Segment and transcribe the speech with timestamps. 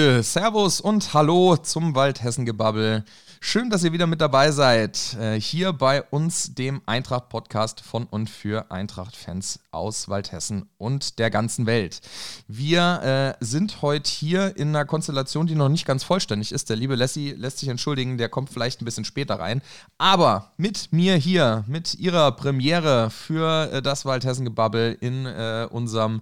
[0.00, 3.04] Gute, Servus und Hallo zum Waldhessen-Gebabbel.
[3.42, 5.16] Schön, dass ihr wieder mit dabei seid.
[5.18, 11.64] Äh, hier bei uns, dem Eintracht-Podcast von und für Eintracht-Fans aus Waldhessen und der ganzen
[11.64, 12.02] Welt.
[12.48, 16.68] Wir äh, sind heute hier in einer Konstellation, die noch nicht ganz vollständig ist.
[16.68, 19.62] Der liebe Lassie lässt sich entschuldigen, der kommt vielleicht ein bisschen später rein.
[19.96, 26.20] Aber mit mir hier, mit ihrer Premiere für äh, das Waldhessen-Gebabbel in äh, unserem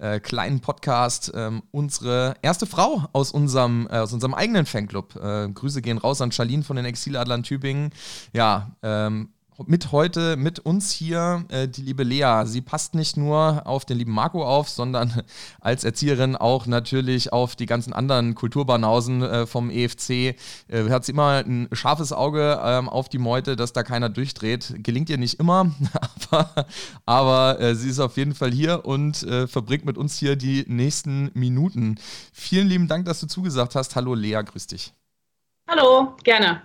[0.00, 5.14] äh, kleinen Podcast, ähm, unsere erste Frau aus unserem, äh, aus unserem eigenen Fanclub.
[5.54, 7.90] Grüße gehen raus an Charlene Berlin von den Exiladlern Tübingen.
[8.32, 9.28] Ja, ähm,
[9.66, 12.44] mit heute, mit uns hier äh, die liebe Lea.
[12.44, 15.22] Sie passt nicht nur auf den lieben Marco auf, sondern
[15.60, 20.10] als Erzieherin auch natürlich auf die ganzen anderen Kulturbanausen äh, vom EFC.
[20.10, 20.34] Äh,
[20.90, 24.74] hat sie immer ein scharfes Auge ähm, auf die Meute, dass da keiner durchdreht.
[24.78, 25.70] Gelingt ihr nicht immer,
[26.30, 26.66] aber,
[27.06, 30.64] aber äh, sie ist auf jeden Fall hier und äh, verbringt mit uns hier die
[30.68, 31.96] nächsten Minuten.
[32.32, 33.96] Vielen lieben Dank, dass du zugesagt hast.
[33.96, 34.92] Hallo Lea, grüß dich.
[35.68, 36.62] Hallo, gerne.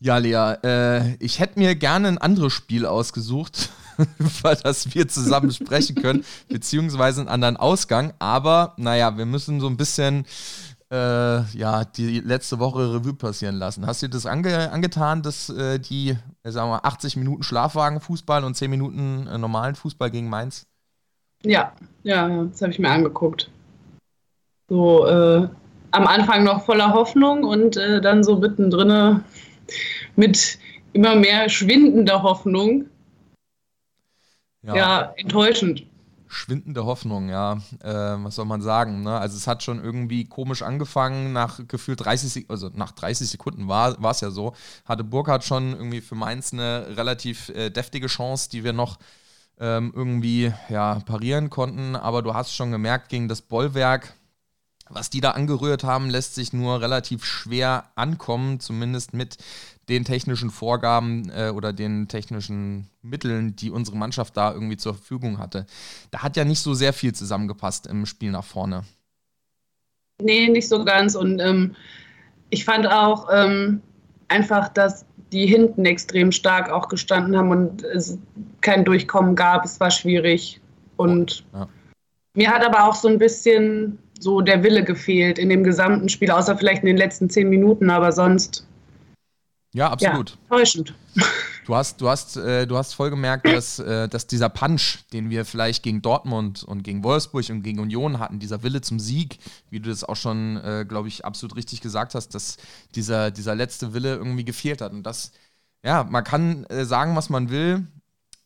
[0.00, 3.68] Ja, Lea, äh, ich hätte mir gerne ein anderes Spiel ausgesucht,
[4.18, 8.14] über das wir zusammen sprechen können, beziehungsweise einen anderen Ausgang.
[8.18, 10.24] Aber naja, wir müssen so ein bisschen
[10.90, 13.86] äh, ja, die letzte Woche Revue passieren lassen.
[13.86, 18.56] Hast du dir das ange angetan, dass äh, die, sagen wir, 80 Minuten Schlafwagenfußball und
[18.56, 20.66] 10 Minuten äh, normalen Fußball gegen Mainz?
[21.44, 21.72] Ja,
[22.04, 23.50] ja, das habe ich mir angeguckt.
[24.68, 25.48] So, äh,
[25.92, 29.22] am Anfang noch voller Hoffnung und äh, dann so mittendrin
[30.16, 30.58] mit
[30.92, 32.86] immer mehr schwindender Hoffnung.
[34.62, 35.86] Ja, ja enttäuschend.
[36.26, 37.58] Schwindende Hoffnung, ja.
[37.82, 37.92] Äh,
[38.24, 39.02] was soll man sagen?
[39.02, 39.18] Ne?
[39.18, 41.34] Also es hat schon irgendwie komisch angefangen.
[41.34, 44.54] Nach gefühlt 30, also nach 30 Sekunden war es ja so,
[44.86, 48.98] hatte Burkhardt schon irgendwie für Mainz eine relativ äh, deftige Chance, die wir noch
[49.60, 51.96] ähm, irgendwie ja, parieren konnten.
[51.96, 54.14] Aber du hast schon gemerkt, gegen das Bollwerk
[54.92, 59.38] was die da angerührt haben, lässt sich nur relativ schwer ankommen, zumindest mit
[59.88, 65.38] den technischen Vorgaben äh, oder den technischen Mitteln, die unsere Mannschaft da irgendwie zur Verfügung
[65.38, 65.66] hatte.
[66.10, 68.84] Da hat ja nicht so sehr viel zusammengepasst im Spiel nach vorne.
[70.20, 71.14] Nee, nicht so ganz.
[71.14, 71.74] Und ähm,
[72.50, 73.80] ich fand auch ähm,
[74.28, 78.18] einfach, dass die hinten extrem stark auch gestanden haben und es
[78.60, 79.64] kein Durchkommen gab.
[79.64, 80.60] Es war schwierig.
[80.96, 81.68] Und ja.
[82.34, 86.30] mir hat aber auch so ein bisschen so der Wille gefehlt in dem gesamten Spiel,
[86.30, 88.66] außer vielleicht in den letzten zehn Minuten, aber sonst.
[89.74, 90.30] Ja, absolut.
[90.30, 90.94] Ja, täuschend.
[91.64, 95.30] Du hast, du hast, äh, du hast voll gemerkt, dass, äh, dass dieser Punch, den
[95.30, 99.38] wir vielleicht gegen Dortmund und gegen Wolfsburg und gegen Union hatten, dieser Wille zum Sieg,
[99.70, 102.56] wie du das auch schon, äh, glaube ich, absolut richtig gesagt hast, dass
[102.94, 104.92] dieser, dieser letzte Wille irgendwie gefehlt hat.
[104.92, 105.32] Und das,
[105.84, 107.86] ja, man kann äh, sagen, was man will.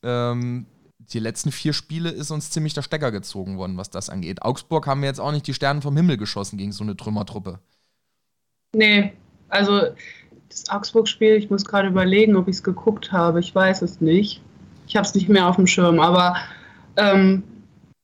[0.03, 0.67] Ähm,
[1.12, 4.43] die letzten vier Spiele ist uns ziemlich der Stecker gezogen worden, was das angeht.
[4.43, 7.61] Augsburg haben wir jetzt auch nicht die Sterne vom Himmel geschossen gegen so eine Trümmertruppe.
[8.75, 9.12] Nee,
[9.49, 9.83] also
[10.49, 13.41] das Augsburg-Spiel, ich muss gerade überlegen, ob ich es geguckt habe.
[13.41, 14.43] Ich weiß es nicht.
[14.87, 16.37] Ich habe es nicht mehr auf dem Schirm, aber
[16.97, 17.43] ähm,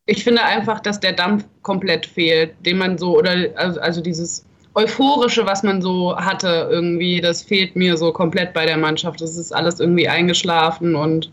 [0.06, 4.44] ich finde einfach, dass der Dampf komplett fehlt, den man so, oder also, also dieses
[4.74, 9.20] Euphorische, was man so hatte, irgendwie, das fehlt mir so komplett bei der Mannschaft.
[9.20, 11.30] Das ist alles irgendwie eingeschlafen und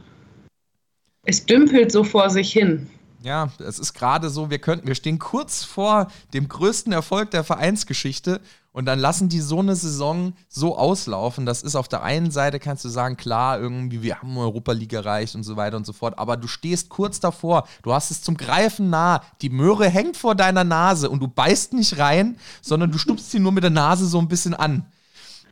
[1.29, 2.89] es dümpelt so vor sich hin.
[3.21, 7.43] Ja, es ist gerade so, wir könnten, wir stehen kurz vor dem größten Erfolg der
[7.43, 8.39] Vereinsgeschichte
[8.71, 11.45] und dann lassen die so eine Saison so auslaufen.
[11.45, 14.93] Das ist auf der einen Seite, kannst du sagen, klar, irgendwie, wir haben Europa League
[14.93, 18.23] erreicht und so weiter und so fort, aber du stehst kurz davor, du hast es
[18.23, 22.91] zum Greifen nah, die Möhre hängt vor deiner Nase und du beißt nicht rein, sondern
[22.91, 24.85] du stupst sie nur mit der Nase so ein bisschen an.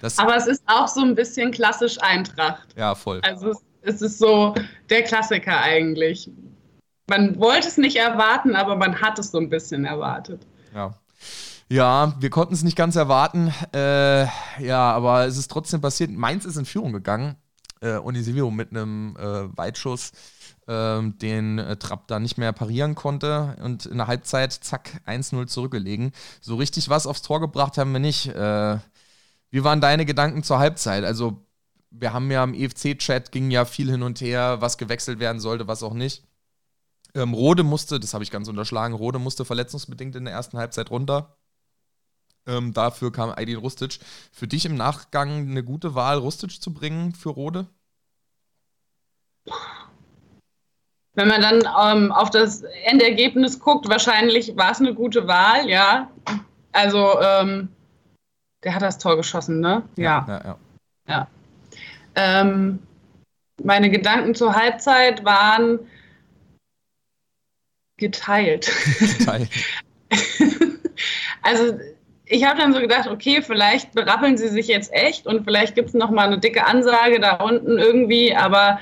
[0.01, 2.67] Das aber es ist auch so ein bisschen klassisch Eintracht.
[2.77, 3.19] Ja, voll.
[3.23, 4.53] Also es es ist so
[4.89, 6.29] der Klassiker eigentlich.
[7.09, 10.45] Man wollte es nicht erwarten, aber man hat es so ein bisschen erwartet.
[10.73, 10.93] Ja.
[11.69, 13.53] Ja, wir konnten es nicht ganz erwarten.
[13.73, 14.25] Äh,
[14.63, 16.11] ja, aber es ist trotzdem passiert.
[16.11, 17.35] Mainz ist in Führung gegangen.
[17.81, 20.11] Äh, Onisivio mit einem äh, Weitschuss,
[20.67, 25.47] äh, den äh, Trapp da nicht mehr parieren konnte und in der Halbzeit, zack, 1-0
[25.47, 26.11] zurückgelegen.
[26.41, 28.27] So richtig was aufs Tor gebracht haben wir nicht.
[28.27, 28.77] Äh,
[29.51, 31.03] wie waren deine Gedanken zur Halbzeit?
[31.03, 31.46] Also
[31.89, 35.67] wir haben ja im EFC-Chat ging ja viel hin und her, was gewechselt werden sollte,
[35.67, 36.23] was auch nicht.
[37.15, 40.91] Ähm, Rode musste, das habe ich ganz unterschlagen, Rode musste verletzungsbedingt in der ersten Halbzeit
[40.91, 41.37] runter.
[42.45, 43.99] Ähm, dafür kam Aydin Rustic.
[44.31, 47.67] Für dich im Nachgang eine gute Wahl, Rustic zu bringen für Rode?
[51.13, 56.11] Wenn man dann ähm, auf das Endergebnis guckt, wahrscheinlich war es eine gute Wahl, ja.
[56.71, 57.69] Also, ähm,
[58.63, 59.83] der hat das Tor geschossen, ne?
[59.95, 60.25] Ja.
[60.27, 60.57] ja, ja.
[61.07, 61.27] ja.
[62.17, 62.79] Ähm,
[63.63, 65.79] meine Gedanken zur Halbzeit waren
[67.97, 68.71] geteilt.
[69.17, 69.49] geteilt.
[71.43, 71.79] also
[72.25, 75.89] ich habe dann so gedacht, okay, vielleicht berappeln sie sich jetzt echt und vielleicht gibt
[75.89, 78.79] es nochmal eine dicke Ansage da unten irgendwie, aber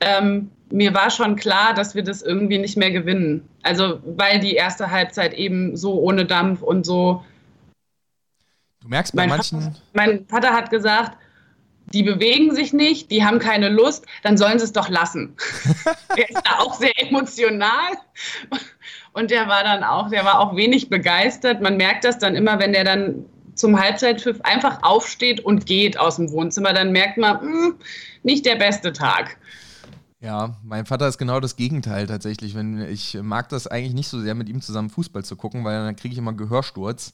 [0.00, 3.48] ähm, mir war schon klar, dass wir das irgendwie nicht mehr gewinnen.
[3.62, 7.24] Also weil die erste Halbzeit eben so ohne Dampf und so.
[8.80, 9.60] Du merkst bei mein manchen.
[9.60, 11.18] Vater, mein Vater hat gesagt,
[11.86, 15.36] die bewegen sich nicht, die haben keine Lust, dann sollen sie es doch lassen.
[16.16, 17.92] er ist da auch sehr emotional.
[19.12, 21.60] Und der war dann auch, der war auch wenig begeistert.
[21.60, 26.16] Man merkt das dann immer, wenn der dann zum Halbzeitpfiff einfach aufsteht und geht aus
[26.16, 27.74] dem Wohnzimmer, dann merkt man, mh, hm,
[28.22, 29.36] nicht der beste Tag.
[30.20, 32.54] Ja, mein Vater ist genau das Gegenteil tatsächlich.
[32.54, 35.74] Wenn, ich mag das eigentlich nicht so sehr, mit ihm zusammen Fußball zu gucken, weil
[35.84, 37.12] dann kriege ich immer Gehörsturz.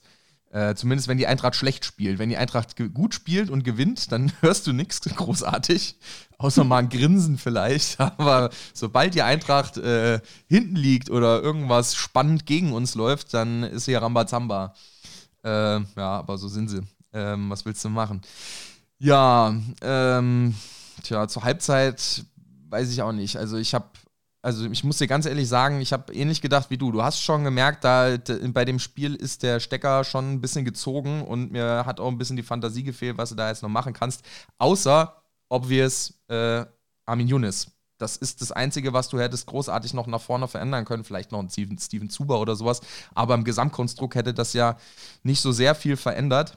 [0.50, 2.18] Äh, zumindest wenn die Eintracht schlecht spielt.
[2.18, 5.96] Wenn die Eintracht gut spielt und gewinnt, dann hörst du nichts großartig.
[6.38, 8.00] Außer mal ein Grinsen vielleicht.
[8.18, 13.84] Aber sobald die Eintracht äh, hinten liegt oder irgendwas spannend gegen uns läuft, dann ist
[13.84, 14.74] sie ja Rambazamba.
[15.44, 16.82] Äh, ja, aber so sind sie.
[17.12, 18.22] Ähm, was willst du machen?
[18.98, 20.54] Ja, ähm,
[21.02, 22.24] tja, zur Halbzeit
[22.68, 23.36] weiß ich auch nicht.
[23.36, 23.86] Also ich habe,
[24.48, 26.90] also ich muss dir ganz ehrlich sagen, ich habe ähnlich gedacht wie du.
[26.90, 28.16] Du hast schon gemerkt, da
[28.46, 32.16] bei dem Spiel ist der Stecker schon ein bisschen gezogen und mir hat auch ein
[32.16, 34.24] bisschen die Fantasie gefehlt, was du da jetzt noch machen kannst.
[34.56, 36.64] Außer, obvious, äh,
[37.04, 37.70] Armin Younes.
[37.98, 41.04] Das ist das Einzige, was du hättest großartig noch nach vorne verändern können.
[41.04, 42.80] Vielleicht noch ein Steven, Steven Zuber oder sowas.
[43.14, 44.78] Aber im Gesamtkonstrukt hätte das ja
[45.24, 46.56] nicht so sehr viel verändert.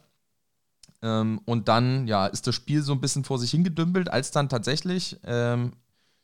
[1.01, 4.47] Ähm, und dann, ja, ist das Spiel so ein bisschen vor sich hingedümpelt, als dann
[4.47, 5.73] tatsächlich ähm,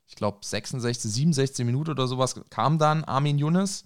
[0.08, 3.86] ich glaube 66, 67 Minuten oder sowas kam dann Armin Younes.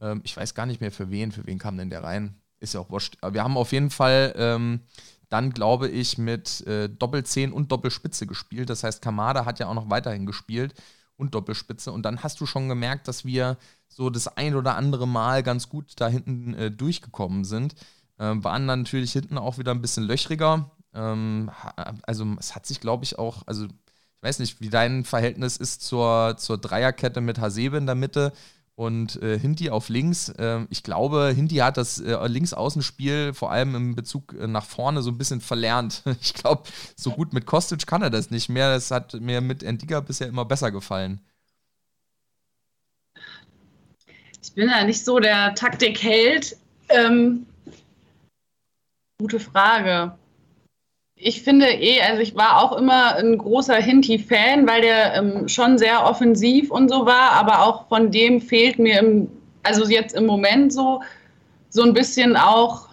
[0.00, 2.40] Ähm, ich weiß gar nicht mehr für wen, für wen kam denn der rein.
[2.60, 3.18] Ist ja auch wurscht.
[3.20, 4.80] Aber wir haben auf jeden Fall ähm,
[5.28, 8.70] dann, glaube ich, mit äh, Doppelzehn und Doppelspitze gespielt.
[8.70, 10.74] Das heißt, Kamada hat ja auch noch weiterhin gespielt
[11.16, 11.92] und Doppelspitze.
[11.92, 15.68] Und dann hast du schon gemerkt, dass wir so das ein oder andere Mal ganz
[15.68, 17.74] gut da hinten äh, durchgekommen sind.
[18.18, 20.70] Ähm, waren dann natürlich hinten auch wieder ein bisschen löchriger.
[20.94, 21.50] Ähm,
[22.02, 23.68] also es hat sich, glaube ich, auch, also
[24.18, 28.32] ich weiß nicht, wie dein Verhältnis ist zur, zur Dreierkette mit Hasebe in der Mitte
[28.74, 30.28] und äh, Hinti auf links.
[30.30, 35.02] Äh, ich glaube, Hinti hat das äh, Linksaußenspiel vor allem im Bezug äh, nach vorne
[35.02, 36.02] so ein bisschen verlernt.
[36.20, 36.64] Ich glaube,
[36.96, 38.72] so gut mit Kostic kann er das nicht mehr.
[38.72, 41.20] Das hat mir mit Endiga bisher immer besser gefallen.
[44.42, 46.56] Ich bin ja nicht so der Taktikheld.
[46.88, 47.46] Ähm,
[49.18, 50.18] gute Frage
[51.20, 55.78] ich finde eh, also ich war auch immer ein großer Hinti-Fan, weil der ähm, schon
[55.78, 59.28] sehr offensiv und so war, aber auch von dem fehlt mir im,
[59.62, 61.02] also jetzt im Moment so,
[61.70, 62.88] so ein bisschen auch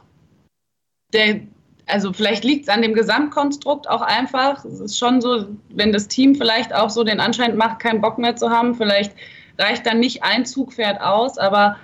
[1.14, 1.42] der,
[1.86, 4.66] also vielleicht liegt es an dem Gesamtkonstrukt auch einfach.
[4.66, 8.18] Es ist schon so, wenn das Team vielleicht auch so den Anschein macht, keinen Bock
[8.18, 9.14] mehr zu haben, vielleicht
[9.60, 11.78] reicht dann nicht ein Zugpferd aus, aber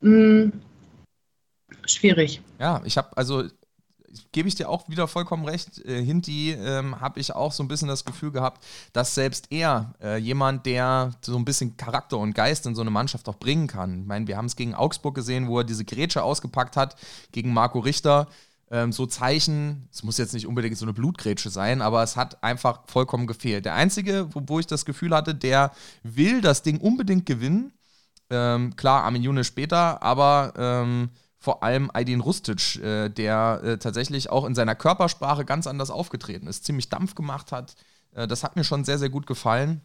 [0.00, 0.52] mh, hm,
[1.84, 2.40] schwierig.
[2.60, 3.44] Ja, ich habe also
[4.32, 5.78] gebe ich dir auch wieder vollkommen recht.
[5.84, 9.94] Äh, Hinti ähm, habe ich auch so ein bisschen das Gefühl gehabt, dass selbst er,
[10.02, 13.66] äh, jemand, der so ein bisschen Charakter und Geist in so eine Mannschaft auch bringen
[13.66, 14.00] kann.
[14.00, 16.96] Ich meine, wir haben es gegen Augsburg gesehen, wo er diese Grätsche ausgepackt hat
[17.32, 18.28] gegen Marco Richter.
[18.70, 22.42] Ähm, so Zeichen, es muss jetzt nicht unbedingt so eine Blutgrätsche sein, aber es hat
[22.42, 23.66] einfach vollkommen gefehlt.
[23.66, 25.70] Der Einzige, wo, wo ich das Gefühl hatte, der
[26.02, 27.72] will das Ding unbedingt gewinnen.
[28.30, 31.10] Ähm, klar, Armin June später, aber ähm,
[31.44, 36.46] vor allem Aydin Rustic, äh, der äh, tatsächlich auch in seiner Körpersprache ganz anders aufgetreten
[36.46, 37.74] ist, ziemlich Dampf gemacht hat.
[38.14, 39.82] Äh, das hat mir schon sehr, sehr gut gefallen.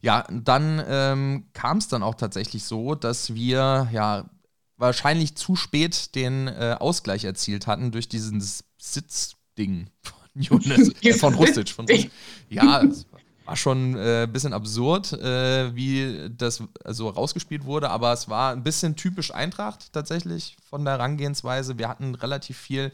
[0.00, 4.30] Ja, dann ähm, kam es dann auch tatsächlich so, dass wir ja
[4.78, 11.34] wahrscheinlich zu spät den äh, Ausgleich erzielt hatten durch dieses Sitzding von Jonas, äh, von
[11.34, 11.68] Rustic.
[11.68, 12.10] Von Rustic.
[12.48, 12.82] Ja,
[13.46, 18.52] war schon äh, ein bisschen absurd, äh, wie das so rausgespielt wurde, aber es war
[18.52, 21.78] ein bisschen typisch Eintracht tatsächlich von der Herangehensweise.
[21.78, 22.92] Wir hatten relativ viel,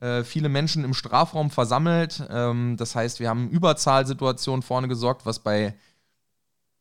[0.00, 2.22] äh, viele Menschen im Strafraum versammelt.
[2.30, 5.74] Ähm, das heißt, wir haben Überzahlsituationen vorne gesorgt, was bei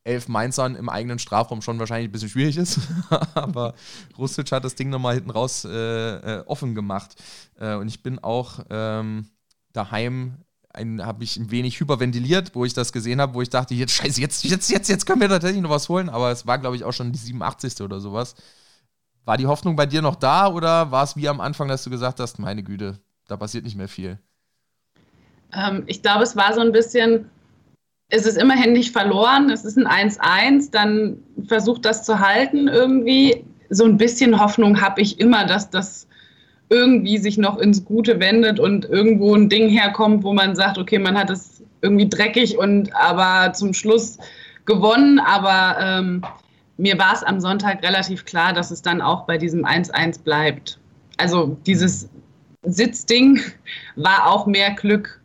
[0.05, 2.79] elf Mainzern im eigenen Strafraum schon wahrscheinlich ein bisschen schwierig ist.
[3.35, 3.73] aber
[4.17, 7.15] Rustic hat das Ding nochmal hinten raus äh, äh, offen gemacht.
[7.59, 9.27] Äh, und ich bin auch ähm,
[9.71, 10.37] daheim
[10.75, 14.19] habe ich ein wenig hyperventiliert, wo ich das gesehen habe, wo ich dachte, jetzt scheiße,
[14.19, 16.83] jetzt, jetzt, jetzt, jetzt können wir tatsächlich noch was holen, aber es war, glaube ich,
[16.83, 17.81] auch schon die 87.
[17.81, 18.35] oder sowas.
[19.25, 21.89] War die Hoffnung bei dir noch da oder war es wie am Anfang, dass du
[21.89, 24.19] gesagt hast, meine Güte, da passiert nicht mehr viel?
[25.53, 27.29] Ähm, ich glaube, es war so ein bisschen,
[28.09, 33.45] es ist immerhin nicht verloren, es ist ein 1-1, dann versucht das zu halten irgendwie.
[33.69, 36.07] So ein bisschen Hoffnung habe ich immer, dass das
[36.69, 40.99] irgendwie sich noch ins Gute wendet und irgendwo ein Ding herkommt, wo man sagt, okay,
[40.99, 44.17] man hat es irgendwie dreckig und aber zum Schluss
[44.65, 45.19] gewonnen.
[45.19, 46.23] Aber ähm,
[46.77, 50.79] mir war es am Sonntag relativ klar, dass es dann auch bei diesem 1-1 bleibt.
[51.17, 52.09] also dieses
[52.63, 53.41] Sitzding
[53.95, 55.21] war auch mehr Glück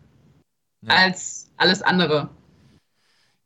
[0.83, 0.95] ja.
[0.95, 2.29] als alles andere.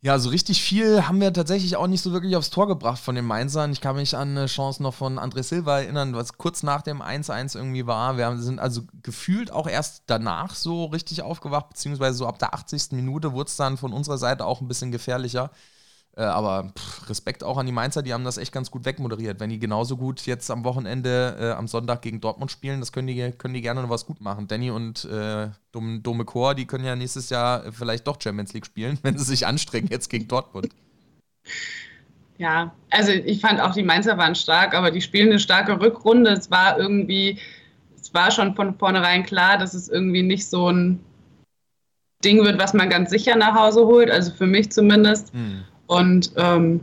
[0.04, 3.14] Ja, so richtig viel haben wir tatsächlich auch nicht so wirklich aufs Tor gebracht von
[3.14, 3.70] den Mainzern.
[3.70, 7.00] Ich kann mich an eine Chance noch von André Silva erinnern, was kurz nach dem
[7.00, 8.16] 1-1 irgendwie war.
[8.16, 12.90] Wir sind also gefühlt auch erst danach so richtig aufgewacht, beziehungsweise so ab der 80.
[12.90, 15.52] Minute wurde es dann von unserer Seite auch ein bisschen gefährlicher.
[16.14, 19.40] Äh, aber pff, Respekt auch an die Mainzer, die haben das echt ganz gut wegmoderiert.
[19.40, 23.06] Wenn die genauso gut jetzt am Wochenende äh, am Sonntag gegen Dortmund spielen, das können
[23.06, 24.46] die, können die gerne noch was gut machen.
[24.46, 28.98] Danny und äh, Dome Chor, die können ja nächstes Jahr vielleicht doch Champions League spielen,
[29.02, 30.68] wenn sie sich anstrengen jetzt gegen Dortmund.
[32.36, 36.32] Ja, also ich fand auch die Mainzer waren stark, aber die spielen eine starke Rückrunde.
[36.32, 37.38] Es war irgendwie,
[37.98, 41.00] es war schon von vornherein klar, dass es irgendwie nicht so ein
[42.22, 45.32] Ding wird, was man ganz sicher nach Hause holt, also für mich zumindest.
[45.32, 45.64] Hm.
[45.86, 46.80] Und ähm,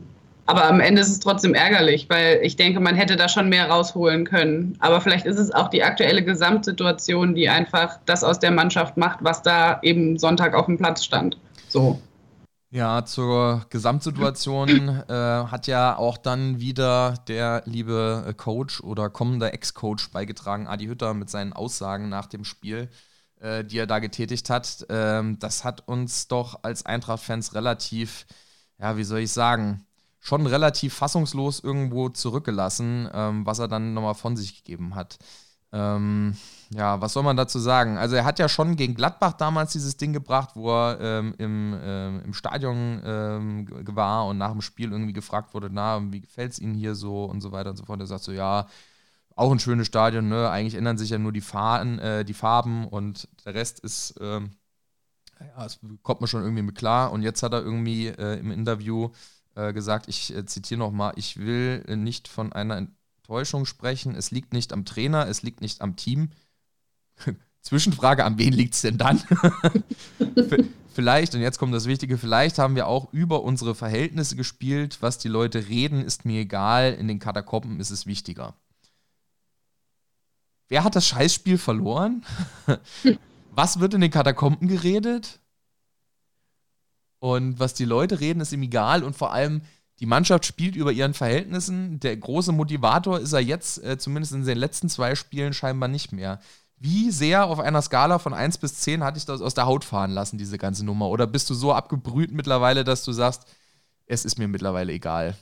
[0.49, 3.69] aber am Ende ist es trotzdem ärgerlich, weil ich denke, man hätte da schon mehr
[3.69, 4.75] rausholen können.
[4.79, 9.19] Aber vielleicht ist es auch die aktuelle Gesamtsituation, die einfach das aus der Mannschaft macht,
[9.21, 11.37] was da eben Sonntag auf dem Platz stand.
[11.67, 12.01] So.
[12.71, 19.53] Ja, zur Gesamtsituation äh, hat ja auch dann wieder der liebe äh, Coach oder kommender
[19.53, 22.89] Ex-Coach beigetragen, Adi Hütter, mit seinen Aussagen nach dem Spiel,
[23.39, 24.83] äh, die er da getätigt hat.
[24.89, 28.25] Ähm, das hat uns doch als Eintracht-Fans relativ
[28.79, 29.85] ja, wie soll ich sagen,
[30.19, 35.17] schon relativ fassungslos irgendwo zurückgelassen, ähm, was er dann nochmal von sich gegeben hat.
[35.71, 36.35] Ähm,
[36.71, 37.97] ja, was soll man dazu sagen?
[37.97, 41.79] Also er hat ja schon gegen Gladbach damals dieses Ding gebracht, wo er ähm, im,
[41.81, 46.53] ähm, im Stadion ähm, war und nach dem Spiel irgendwie gefragt wurde, na, wie gefällt
[46.53, 47.99] es Ihnen hier so und so weiter und so fort.
[47.99, 48.67] Er sagt so, ja,
[49.35, 50.49] auch ein schönes Stadion, ne?
[50.49, 54.51] Eigentlich ändern sich ja nur die, Farben, äh, die Farben und der Rest ist ähm,
[55.39, 57.11] ja, das kommt man schon irgendwie mit klar.
[57.11, 59.09] Und jetzt hat er irgendwie äh, im Interview
[59.55, 64.15] äh, gesagt, ich äh, zitiere nochmal, ich will nicht von einer Enttäuschung sprechen.
[64.15, 66.31] Es liegt nicht am Trainer, es liegt nicht am Team.
[67.61, 69.21] Zwischenfrage, an wen liegt es denn dann?
[70.93, 74.97] vielleicht, und jetzt kommt das Wichtige, vielleicht haben wir auch über unsere Verhältnisse gespielt.
[75.01, 76.93] Was die Leute reden, ist mir egal.
[76.93, 78.55] In den Katakomben ist es wichtiger.
[80.69, 82.23] Wer hat das Scheißspiel verloren?
[83.59, 85.41] was wird in den Katakomben geredet?
[87.19, 89.03] Und was die Leute reden, ist ihm egal.
[89.03, 89.63] Und vor allem,
[89.99, 91.99] die Mannschaft spielt über ihren Verhältnissen.
[91.99, 96.13] Der große Motivator ist er jetzt, äh, zumindest in den letzten zwei Spielen, scheinbar nicht
[96.13, 96.39] mehr.
[96.77, 99.83] Wie sehr auf einer Skala von 1 bis 10 hat dich das aus der Haut
[99.83, 101.09] fahren lassen, diese ganze Nummer?
[101.09, 103.43] Oder bist du so abgebrüht mittlerweile, dass du sagst,
[104.05, 105.35] es ist mir mittlerweile egal?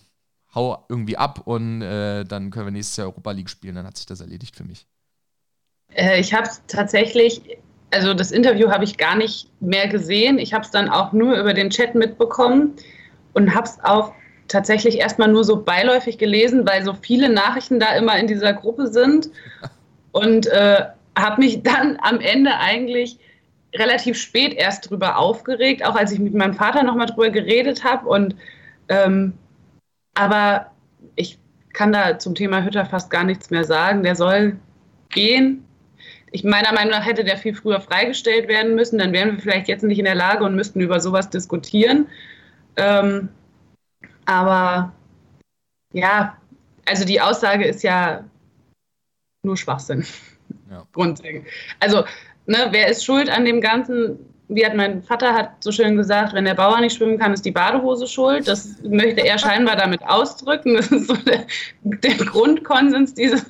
[0.56, 3.98] Hau irgendwie ab und äh, dann können wir nächstes Jahr Europa League spielen, dann hat
[3.98, 4.88] sich das erledigt für mich.
[5.94, 7.44] Äh, ich habe tatsächlich
[7.92, 10.40] also das Interview habe ich gar nicht mehr gesehen.
[10.40, 12.74] Ich habe es dann auch nur über den Chat mitbekommen
[13.34, 14.14] und habe es auch
[14.48, 18.88] tatsächlich erstmal nur so beiläufig gelesen, weil so viele Nachrichten da immer in dieser Gruppe
[18.88, 19.30] sind.
[20.12, 20.86] Und äh,
[21.18, 23.20] habe mich dann am Ende eigentlich
[23.76, 28.08] relativ spät erst drüber aufgeregt, auch als ich mit meinem Vater nochmal drüber geredet habe.
[28.08, 28.36] Und
[28.90, 29.34] ähm,
[30.14, 30.72] aber
[31.16, 31.38] ich
[31.74, 34.04] kann da zum Thema Hütter fast gar nichts mehr sagen.
[34.04, 34.58] Der soll
[35.10, 35.67] gehen
[36.32, 39.00] ich meiner Meinung nach hätte der viel früher freigestellt werden müssen.
[39.00, 42.08] Dann wären wir vielleicht jetzt nicht in der Lage und müssten über sowas diskutieren.
[42.76, 43.30] Ähm,
[44.26, 44.92] aber
[45.94, 46.38] ja,
[46.86, 48.24] also die Aussage ist ja
[49.44, 50.06] nur Schwachsinn.
[50.70, 50.86] Ja.
[50.94, 51.48] Grundlegend.
[51.80, 52.04] Also,
[52.46, 54.20] ne, wer ist schuld an dem Ganzen?
[54.50, 57.46] Wie hat mein Vater hat so schön gesagt, wenn der Bauer nicht schwimmen kann, ist
[57.46, 58.48] die Badehose schuld.
[58.48, 60.76] Das möchte er scheinbar damit ausdrücken.
[60.76, 61.46] Das ist so der,
[61.82, 63.42] der Grundkonsens dieser,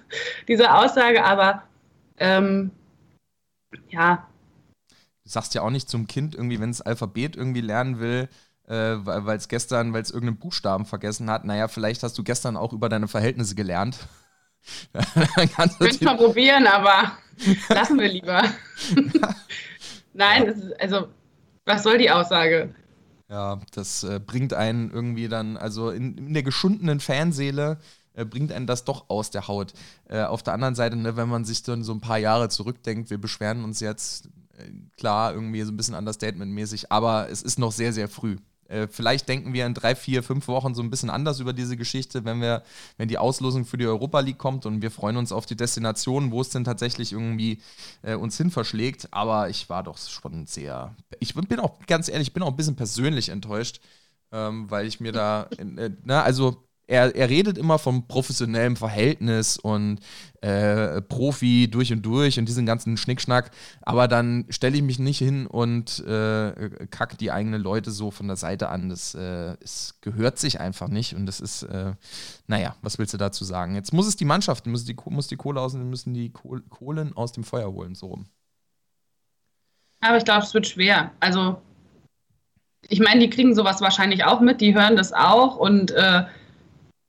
[0.48, 1.24] dieser Aussage.
[1.24, 1.62] Aber
[2.18, 2.72] ähm,
[3.90, 4.28] ja.
[5.24, 8.30] Du sagst ja auch nicht zum Kind irgendwie, wenn es Alphabet irgendwie lernen will,
[8.68, 12.58] äh, weil es gestern, weil es irgendeinen Buchstaben vergessen hat, naja, vielleicht hast du gestern
[12.58, 13.98] auch über deine Verhältnisse gelernt.
[15.56, 17.14] Könnte mal probieren, aber
[17.70, 18.44] lassen wir lieber.
[20.14, 21.08] Nein, ist, also
[21.66, 22.74] was soll die Aussage?
[23.30, 27.78] Ja, das äh, bringt einen irgendwie dann, also in, in der geschundenen Fanseele
[28.18, 29.74] äh, bringt einen das doch aus der Haut.
[30.10, 33.10] Äh, auf der anderen Seite, ne, wenn man sich dann so ein paar Jahre zurückdenkt,
[33.10, 37.72] wir beschweren uns jetzt, äh, klar, irgendwie so ein bisschen understatement-mäßig, aber es ist noch
[37.72, 38.38] sehr, sehr früh.
[38.70, 41.78] Äh, vielleicht denken wir in drei, vier, fünf Wochen so ein bisschen anders über diese
[41.78, 42.64] Geschichte, wenn wir,
[42.98, 46.32] wenn die Auslosung für die Europa League kommt und wir freuen uns auf die Destination,
[46.32, 47.62] wo es denn tatsächlich irgendwie
[48.02, 49.08] äh, uns hin verschlägt.
[49.12, 52.58] Aber ich war doch schon sehr, ich bin auch ganz ehrlich, ich bin auch ein
[52.58, 53.80] bisschen persönlich enttäuscht,
[54.32, 59.58] ähm, weil ich mir da, äh, na, also er, er redet immer vom professionellen Verhältnis
[59.58, 60.00] und
[60.42, 63.52] äh, Profi durch und durch und diesen ganzen Schnickschnack,
[63.82, 68.28] aber dann stelle ich mich nicht hin und äh, kack die eigenen Leute so von
[68.28, 68.90] der Seite an.
[68.90, 71.94] Das, äh, es gehört sich einfach nicht und das ist, äh,
[72.48, 73.76] naja, was willst du dazu sagen?
[73.76, 77.34] Jetzt muss es die Mannschaft, muss die, muss die Kohle aus, müssen die Kohlen aus
[77.34, 78.28] dem Feuer holen, so rum.
[80.00, 81.12] Aber ich glaube, es wird schwer.
[81.20, 81.60] Also,
[82.88, 86.24] ich meine, die kriegen sowas wahrscheinlich auch mit, die hören das auch und äh,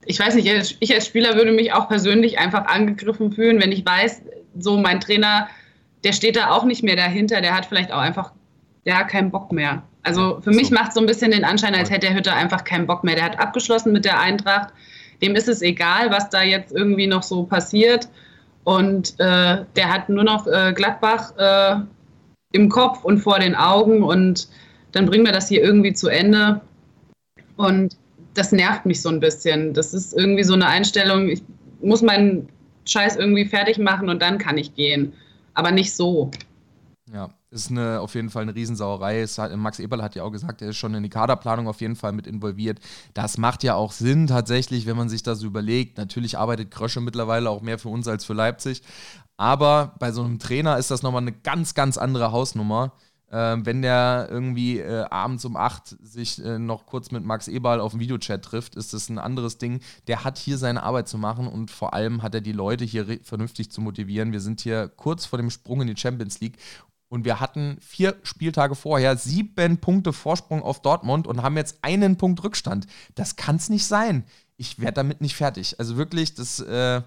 [0.05, 3.85] ich weiß nicht, ich als Spieler würde mich auch persönlich einfach angegriffen fühlen, wenn ich
[3.85, 4.21] weiß,
[4.57, 5.47] so mein Trainer,
[6.03, 8.31] der steht da auch nicht mehr dahinter, der hat vielleicht auch einfach,
[8.85, 9.83] der hat keinen Bock mehr.
[10.03, 10.59] Also für so.
[10.59, 13.03] mich macht es so ein bisschen den Anschein, als hätte der Hütter einfach keinen Bock
[13.03, 13.15] mehr.
[13.15, 14.69] Der hat abgeschlossen mit der Eintracht.
[15.21, 18.07] Dem ist es egal, was da jetzt irgendwie noch so passiert.
[18.63, 21.75] Und äh, der hat nur noch äh, Gladbach äh,
[22.53, 24.03] im Kopf und vor den Augen.
[24.03, 24.47] Und
[24.93, 26.61] dann bringen wir das hier irgendwie zu Ende.
[27.57, 27.97] Und
[28.39, 29.73] das nervt mich so ein bisschen.
[29.73, 31.43] Das ist irgendwie so eine Einstellung, ich
[31.81, 32.47] muss meinen
[32.85, 35.13] Scheiß irgendwie fertig machen und dann kann ich gehen.
[35.53, 36.31] Aber nicht so.
[37.11, 39.25] Ja, ist eine, auf jeden Fall eine Riesensauerei.
[39.25, 41.97] Hat, Max Eberl hat ja auch gesagt, er ist schon in die Kaderplanung auf jeden
[41.97, 42.79] Fall mit involviert.
[43.13, 45.97] Das macht ja auch Sinn tatsächlich, wenn man sich das überlegt.
[45.97, 48.83] Natürlich arbeitet Krösche mittlerweile auch mehr für uns als für Leipzig.
[49.35, 52.93] Aber bei so einem Trainer ist das nochmal eine ganz, ganz andere Hausnummer.
[53.31, 57.79] Ähm, wenn der irgendwie äh, abends um 8 sich äh, noch kurz mit Max Eberl
[57.79, 59.81] auf dem Videochat trifft, ist das ein anderes Ding.
[60.07, 63.19] Der hat hier seine Arbeit zu machen und vor allem hat er die Leute hier
[63.23, 64.31] vernünftig zu motivieren.
[64.31, 66.57] Wir sind hier kurz vor dem Sprung in die Champions League
[67.09, 72.17] und wir hatten vier Spieltage vorher sieben Punkte Vorsprung auf Dortmund und haben jetzt einen
[72.17, 72.87] Punkt Rückstand.
[73.15, 74.23] Das kann es nicht sein.
[74.57, 75.79] Ich werde damit nicht fertig.
[75.79, 77.01] Also wirklich, das, äh,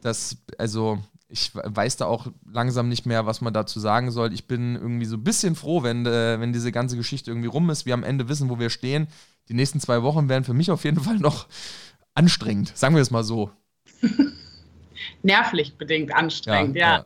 [0.00, 0.98] das, also
[1.28, 4.32] ich weiß da auch langsam nicht mehr, was man dazu sagen soll.
[4.32, 7.68] Ich bin irgendwie so ein bisschen froh, wenn, äh, wenn diese ganze Geschichte irgendwie rum
[7.68, 7.84] ist.
[7.84, 9.08] Wir am Ende wissen, wo wir stehen.
[9.48, 11.46] Die nächsten zwei Wochen werden für mich auf jeden Fall noch
[12.14, 13.50] anstrengend, sagen wir es mal so.
[15.22, 16.86] Nervlich bedingt anstrengend, ja.
[16.86, 17.04] Ja,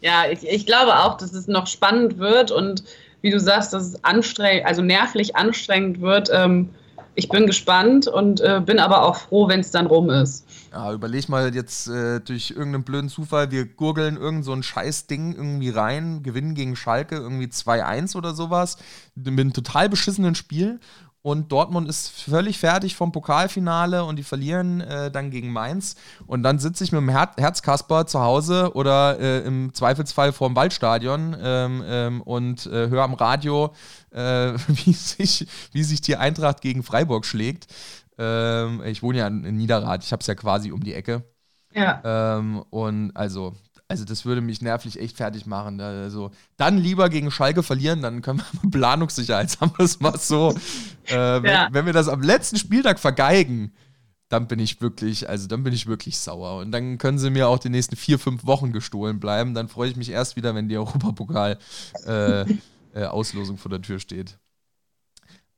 [0.00, 0.24] ja.
[0.26, 2.82] ja ich, ich glaube auch, dass es noch spannend wird und
[3.22, 6.28] wie du sagst, dass es anstrengend, also nervlich anstrengend wird.
[6.32, 6.70] Ähm,
[7.14, 10.46] ich bin gespannt und äh, bin aber auch froh, wenn es dann rum ist.
[10.72, 15.34] Ja, überleg mal jetzt äh, durch irgendeinen blöden Zufall, wir gurgeln irgend so ein Scheißding
[15.34, 18.78] irgendwie rein, gewinnen gegen Schalke irgendwie 2-1 oder sowas,
[19.14, 20.80] mit einem total beschissenen Spiel
[21.22, 25.94] und Dortmund ist völlig fertig vom Pokalfinale und die verlieren äh, dann gegen Mainz.
[26.26, 30.56] Und dann sitze ich mit dem Her Herzkasper zu Hause oder äh, im Zweifelsfall vorm
[30.56, 33.72] Waldstadion ähm, ähm, und äh, höre am Radio,
[34.10, 37.68] äh, wie, sich, wie sich die Eintracht gegen Freiburg schlägt.
[38.22, 41.24] Ähm, ich wohne ja in Niederrad, ich habe es ja quasi um die Ecke.
[41.74, 42.00] Ja.
[42.04, 43.54] Ähm, und also
[43.92, 45.78] also das würde mich nervlich echt fertig machen.
[45.78, 50.54] Also dann lieber gegen Schalke verlieren, dann können wir Planungssicherheit, sagen wir es mal so.
[51.08, 51.42] Äh, ja.
[51.42, 53.74] wenn, wenn wir das am letzten Spieltag vergeigen,
[54.30, 56.60] dann bin ich wirklich, also dann bin ich wirklich sauer.
[56.60, 59.52] Und dann können sie mir auch die nächsten vier, fünf Wochen gestohlen bleiben.
[59.52, 64.38] Dann freue ich mich erst wieder, wenn die Europapokal-Auslosung äh, äh, vor der Tür steht.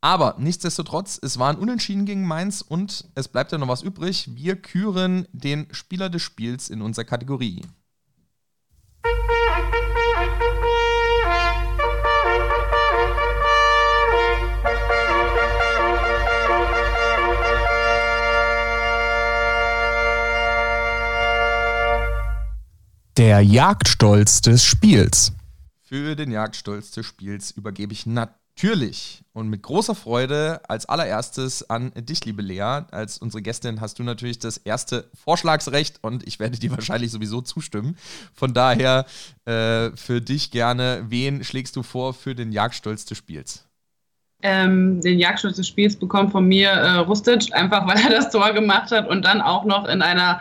[0.05, 4.29] Aber nichtsdestotrotz, es war ein Unentschieden gegen Mainz und es bleibt ja noch was übrig.
[4.35, 7.63] Wir küren den Spieler des Spiels in unserer Kategorie.
[23.17, 25.33] Der Jagdstolz des Spiels.
[25.81, 28.44] Für den Jagdstolz des Spiels übergebe ich natürlich
[29.35, 32.83] und mit großer Freude als allererstes an dich, liebe Lea.
[32.91, 37.43] Als unsere Gästin hast du natürlich das erste Vorschlagsrecht und ich werde dir wahrscheinlich sowieso
[37.43, 37.99] zustimmen.
[38.33, 39.07] Von daher
[39.45, 43.67] äh, für dich gerne, wen schlägst du vor für den Jagdstolz des Spiels?
[44.43, 48.53] Ähm, den Jagdstolz des Spiels bekommt von mir äh, Rustic, einfach weil er das Tor
[48.53, 50.41] gemacht hat und dann auch noch in einer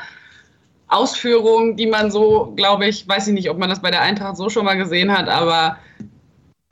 [0.88, 4.38] Ausführung, die man so, glaube ich, weiß ich nicht, ob man das bei der Eintracht
[4.38, 5.78] so schon mal gesehen hat, aber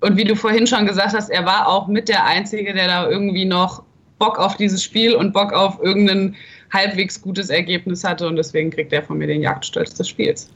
[0.01, 3.09] und wie du vorhin schon gesagt hast, er war auch mit der Einzige, der da
[3.09, 3.83] irgendwie noch
[4.19, 6.35] Bock auf dieses Spiel und Bock auf irgendein
[6.71, 10.49] halbwegs gutes Ergebnis hatte und deswegen kriegt er von mir den Jagdstolz des Spiels.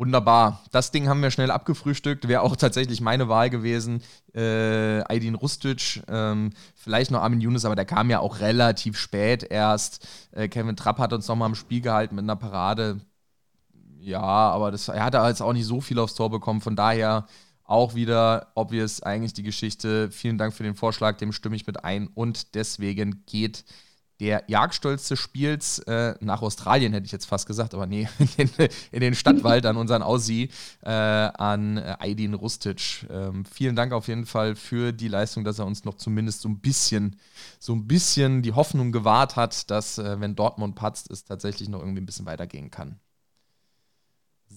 [0.00, 0.64] Wunderbar.
[0.72, 2.26] Das Ding haben wir schnell abgefrühstückt.
[2.26, 4.02] Wäre auch tatsächlich meine Wahl gewesen.
[4.34, 9.42] Äh, Aydin Rustic, ähm, vielleicht noch Armin Younes, aber der kam ja auch relativ spät
[9.42, 10.08] erst.
[10.32, 13.00] Äh, Kevin Trapp hat uns nochmal im Spiel gehalten mit einer Parade.
[13.98, 16.62] Ja, aber das, er hatte jetzt auch nicht so viel aufs Tor bekommen.
[16.62, 17.26] Von daher
[17.70, 20.10] auch wieder obvious eigentlich die Geschichte.
[20.10, 22.08] Vielen Dank für den Vorschlag, dem stimme ich mit ein.
[22.08, 23.64] Und deswegen geht
[24.18, 28.50] der Jagdstolz des Spiels äh, nach Australien, hätte ich jetzt fast gesagt, aber nee, in
[28.58, 30.50] den, in den Stadtwald an unseren Aussie,
[30.82, 33.06] äh, an äh, Aydin Rustic.
[33.08, 36.48] Ähm, vielen Dank auf jeden Fall für die Leistung, dass er uns noch zumindest so
[36.48, 37.16] ein bisschen,
[37.58, 41.80] so ein bisschen die Hoffnung gewahrt hat, dass, äh, wenn Dortmund patzt, es tatsächlich noch
[41.80, 43.00] irgendwie ein bisschen weitergehen kann.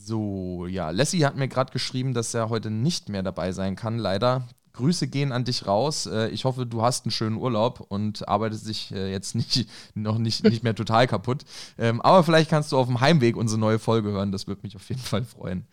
[0.06, 3.98] So, ja, Lassie hat mir gerade geschrieben, dass er heute nicht mehr dabei sein kann,
[3.98, 4.46] leider.
[4.74, 6.08] Grüße gehen an dich raus.
[6.08, 10.18] Äh, ich hoffe, du hast einen schönen Urlaub und arbeitest dich äh, jetzt nicht, noch
[10.18, 11.44] nicht, nicht mehr total kaputt.
[11.78, 14.34] Ähm, aber vielleicht kannst du auf dem Heimweg unsere neue Folge hören.
[14.34, 15.68] Das würde mich auf jeden Fall freuen.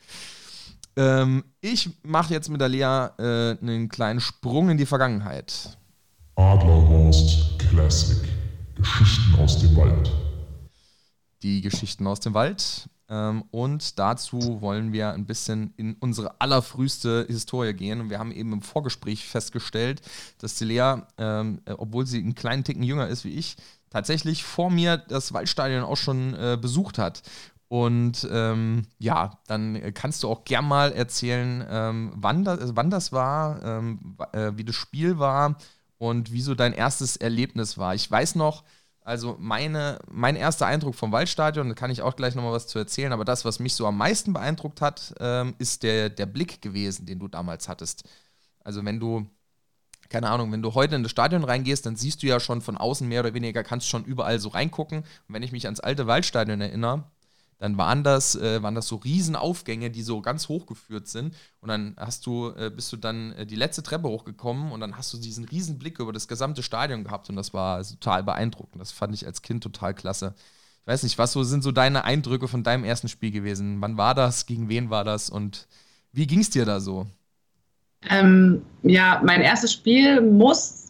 [0.95, 5.77] Ähm, ich mache jetzt mit der Lea äh, einen kleinen Sprung in die Vergangenheit.
[6.37, 8.19] Adlerhorst Classic.
[8.77, 10.13] Geschichten aus dem Wald.
[11.43, 12.89] Die Geschichten aus dem Wald
[13.51, 18.01] und dazu wollen wir ein bisschen in unsere allerfrühste Historie gehen.
[18.01, 20.01] Und wir haben eben im Vorgespräch festgestellt,
[20.39, 23.57] dass die Lea, ähm, äh, obwohl sie einen kleinen Ticken jünger ist wie ich,
[23.91, 27.23] tatsächlich vor mir das Waldstadion auch schon äh, besucht hat.
[27.67, 33.13] Und ähm, ja, dann kannst du auch gern mal erzählen, ähm, wann, das, wann das
[33.13, 35.57] war, ähm, äh, wie das Spiel war
[35.99, 37.95] und wie so dein erstes Erlebnis war.
[37.95, 38.65] Ich weiß noch,
[39.03, 42.79] also meine, mein erster Eindruck vom Waldstadion, da kann ich auch gleich nochmal was zu
[42.79, 46.61] erzählen, aber das, was mich so am meisten beeindruckt hat, ähm, ist der, der Blick
[46.63, 48.05] gewesen, den du damals hattest.
[48.63, 49.27] Also wenn du,
[50.11, 52.77] keine Ahnung, wenn du heute in das Stadion reingehst, dann siehst du ja schon von
[52.77, 54.99] außen mehr oder weniger, kannst schon überall so reingucken.
[54.99, 57.05] Und wenn ich mich ans alte Waldstadion erinnere,
[57.61, 61.37] dann waren das, äh, waren das so Riesenaufgänge, die so ganz hochgeführt sind.
[61.61, 64.97] Und dann hast du, äh, bist du dann äh, die letzte Treppe hochgekommen und dann
[64.97, 68.81] hast du diesen riesen Blick über das gesamte Stadion gehabt und das war total beeindruckend.
[68.81, 70.35] Das fand ich als Kind total klasse.
[70.81, 73.77] Ich weiß nicht, was so sind so deine Eindrücke von deinem ersten Spiel gewesen?
[73.83, 74.47] Wann war das?
[74.47, 75.29] Gegen wen war das?
[75.29, 75.69] Und
[76.13, 77.07] wie ging es dir da so?
[78.09, 80.89] Ähm, ja, mein erstes Spiel muss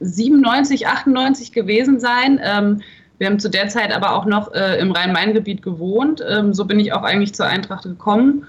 [0.00, 2.38] 97, 98 gewesen sein.
[2.42, 2.82] Ähm,
[3.20, 6.24] wir haben zu der Zeit aber auch noch äh, im Rhein-Main-Gebiet gewohnt.
[6.26, 8.46] Ähm, so bin ich auch eigentlich zur Eintracht gekommen.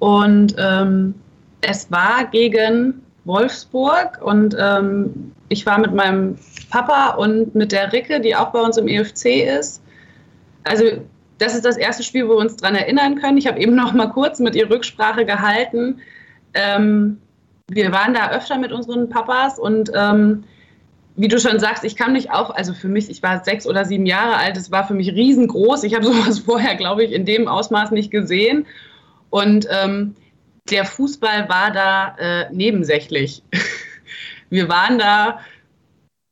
[0.00, 1.14] Und ähm,
[1.60, 6.36] es war gegen Wolfsburg und ähm, ich war mit meinem
[6.70, 9.80] Papa und mit der Ricke, die auch bei uns im EFC ist.
[10.64, 10.86] Also
[11.38, 13.38] das ist das erste Spiel, wo wir uns daran erinnern können.
[13.38, 16.00] Ich habe eben noch mal kurz mit ihr Rücksprache gehalten.
[16.54, 17.18] Ähm,
[17.68, 20.42] wir waren da öfter mit unseren Papas und ähm,
[21.20, 23.84] wie du schon sagst, ich kann mich auch, also für mich, ich war sechs oder
[23.84, 25.84] sieben Jahre alt, es war für mich riesengroß.
[25.84, 28.66] Ich habe sowas vorher, glaube ich, in dem Ausmaß nicht gesehen.
[29.28, 30.16] Und ähm,
[30.70, 33.42] der Fußball war da äh, nebensächlich.
[34.50, 35.40] wir waren da,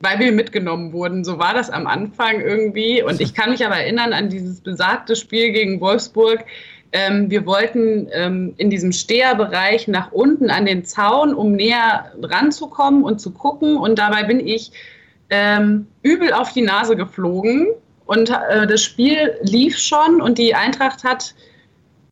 [0.00, 1.22] weil wir mitgenommen wurden.
[1.22, 3.02] So war das am Anfang irgendwie.
[3.02, 6.46] Und ich kann mich aber erinnern an dieses besagte Spiel gegen Wolfsburg.
[6.92, 13.02] Ähm, wir wollten ähm, in diesem Steherbereich nach unten an den Zaun, um näher ranzukommen
[13.02, 13.76] und zu gucken.
[13.76, 14.72] Und dabei bin ich
[15.30, 17.68] ähm, übel auf die Nase geflogen.
[18.06, 21.34] Und äh, das Spiel lief schon und die Eintracht hat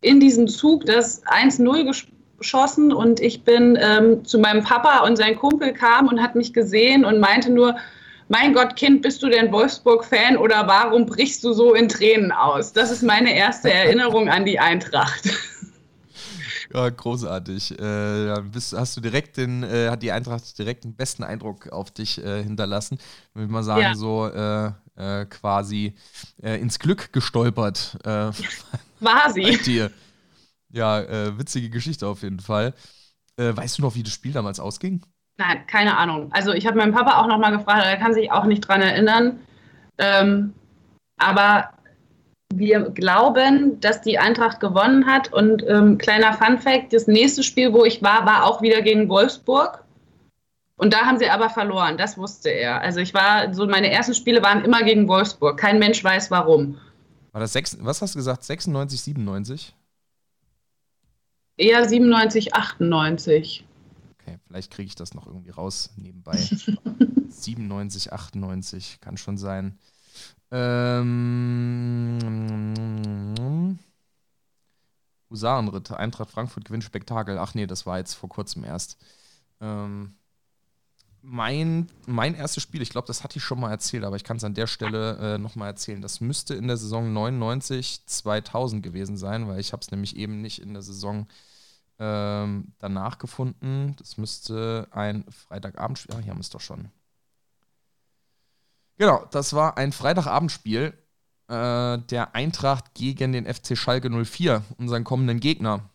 [0.03, 2.05] in diesem Zug das 1-0
[2.39, 6.53] geschossen und ich bin ähm, zu meinem Papa und sein Kumpel kam und hat mich
[6.53, 7.77] gesehen und meinte nur,
[8.29, 12.73] mein Gott, Kind, bist du denn Wolfsburg-Fan oder warum brichst du so in Tränen aus?
[12.73, 15.31] Das ist meine erste Erinnerung an die Eintracht.
[16.75, 17.79] Ja, großartig.
[17.79, 21.91] Äh, bist, hast du direkt den, äh, hat die Eintracht direkt den besten Eindruck auf
[21.91, 22.99] dich äh, hinterlassen.
[23.35, 23.95] Würde mal sagen, ja.
[23.95, 25.95] so äh, äh, quasi
[26.43, 27.97] äh, ins Glück gestolpert.
[29.33, 29.59] Sie.
[29.65, 29.91] Dir.
[30.71, 32.75] Ja, witzige Geschichte auf jeden Fall.
[33.37, 35.01] weißt du noch, wie das Spiel damals ausging?
[35.39, 36.31] Nein, keine Ahnung.
[36.33, 39.41] Also ich habe meinen Papa auch nochmal gefragt, er kann sich auch nicht dran erinnern.
[39.99, 40.55] Ähm,
[41.19, 41.71] aber
[42.55, 45.33] wir glauben, dass die Eintracht gewonnen hat.
[45.33, 49.09] Und ähm, kleiner Fun Fact: Das nächste Spiel, wo ich war, war auch wieder gegen
[49.09, 49.83] Wolfsburg.
[50.79, 52.83] Und da haben sie aber verloren, das wusste er.
[52.83, 55.59] Also ich war, so meine ersten Spiele waren immer gegen Wolfsburg.
[55.59, 56.79] Kein Mensch weiß warum.
[57.33, 58.45] War das sechs, was hast du gesagt?
[58.45, 59.75] 96, 97?
[61.57, 63.65] Eher 97, 98.
[64.27, 66.37] Okay, vielleicht kriege ich das noch irgendwie raus nebenbei.
[67.29, 69.79] 97, 98, kann schon sein.
[70.51, 72.19] Ähm,
[75.31, 77.39] Husarenritt, Eintracht Frankfurt gewinnt Spektakel.
[77.39, 78.97] Ach nee, das war jetzt vor kurzem erst.
[79.61, 80.17] Ähm,
[81.23, 84.39] mein, mein erstes Spiel, ich glaube, das hatte ich schon mal erzählt, aber ich kann
[84.39, 86.03] es an der Stelle äh, nochmal erzählen.
[86.03, 90.41] Das müsste in der Saison 99, 2000 gewesen sein, weil ich habe es nämlich eben
[90.41, 91.29] nicht in der Saison
[91.99, 93.95] ähm, danach gefunden.
[93.99, 96.15] Das müsste ein Freitagabendspiel.
[96.15, 96.91] Ah, hier haben wir es doch schon.
[98.99, 100.95] Genau, das war ein Freitagabendspiel
[101.49, 105.91] äh, der Eintracht gegen den FC Schalke 04, unseren kommenden Gegner.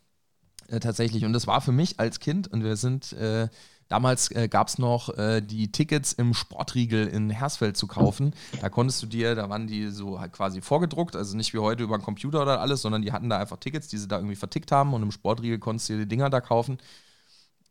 [0.67, 1.25] Äh, tatsächlich.
[1.25, 3.49] Und das war für mich als Kind, und wir sind äh,
[3.91, 8.33] Damals äh, gab es noch äh, die Tickets im Sportriegel in Hersfeld zu kaufen.
[8.61, 11.83] Da konntest du dir, da waren die so halt quasi vorgedruckt, also nicht wie heute
[11.83, 14.37] über einen Computer oder alles, sondern die hatten da einfach Tickets, die sie da irgendwie
[14.37, 16.77] vertickt haben und im Sportriegel konntest du dir die Dinger da kaufen.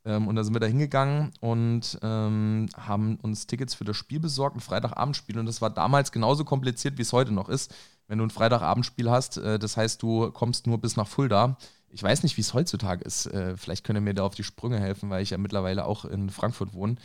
[0.04, 4.20] Ähm, und da sind wir da hingegangen und ähm, haben uns Tickets für das Spiel
[4.20, 5.38] besorgt, ein Freitagabendspiel.
[5.38, 7.74] Und das war damals genauso kompliziert, wie es heute noch ist,
[8.08, 9.38] wenn du ein Freitagabendspiel hast.
[9.38, 11.56] Äh, das heißt, du kommst nur bis nach Fulda
[11.92, 13.26] ich weiß nicht, wie es heutzutage ist.
[13.26, 16.04] Äh, vielleicht könnt ihr mir da auf die Sprünge helfen, weil ich ja mittlerweile auch
[16.04, 16.96] in Frankfurt wohne.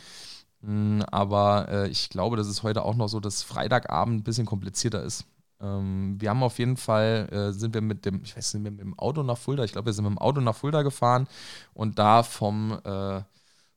[0.62, 4.46] Mm, aber äh, ich glaube, dass es heute auch noch so, dass Freitagabend ein bisschen
[4.46, 5.26] komplizierter ist.
[5.60, 8.80] Ähm, wir haben auf jeden Fall, äh, sind wir mit dem, ich weiß nicht, mit
[8.80, 11.28] dem Auto nach Fulda, ich glaube, wir sind mit dem Auto nach Fulda gefahren
[11.72, 13.22] und da vom, äh,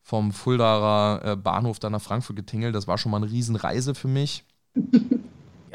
[0.02, 2.76] vom Fuldaer äh, Bahnhof dann nach Frankfurt getingelt.
[2.76, 4.44] Das war schon mal eine Riesenreise für mich.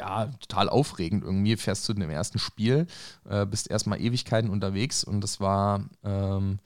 [0.05, 1.57] ja, total aufregend irgendwie.
[1.57, 2.87] Fährst zu dem ersten Spiel,
[3.27, 6.59] äh, bist erstmal Ewigkeiten unterwegs und das war, ähm,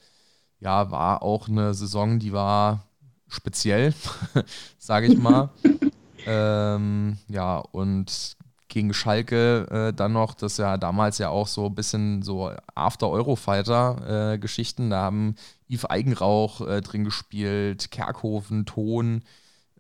[0.60, 2.84] ja, war auch eine Saison, die war
[3.30, 3.94] speziell,
[4.78, 5.50] sage ich mal.
[6.26, 8.36] ähm, ja, und
[8.68, 14.88] gegen Schalke äh, dann noch, das ja damals ja auch so ein bisschen so After-Eurofighter-Geschichten,
[14.88, 15.36] äh, da haben
[15.70, 19.24] Yves Eigenrauch äh, drin gespielt, Kerkhofen, Ton,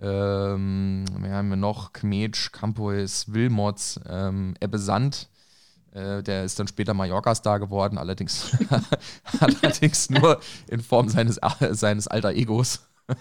[0.01, 5.27] ähm, wir haben wir noch Kmetsch, Campois, Wilmots, ähm, Ebbe Sand.
[5.91, 8.55] Äh, der ist dann später Mallorca-Star geworden, allerdings,
[9.39, 11.39] allerdings nur in Form seines,
[11.71, 12.87] seines alter Egos.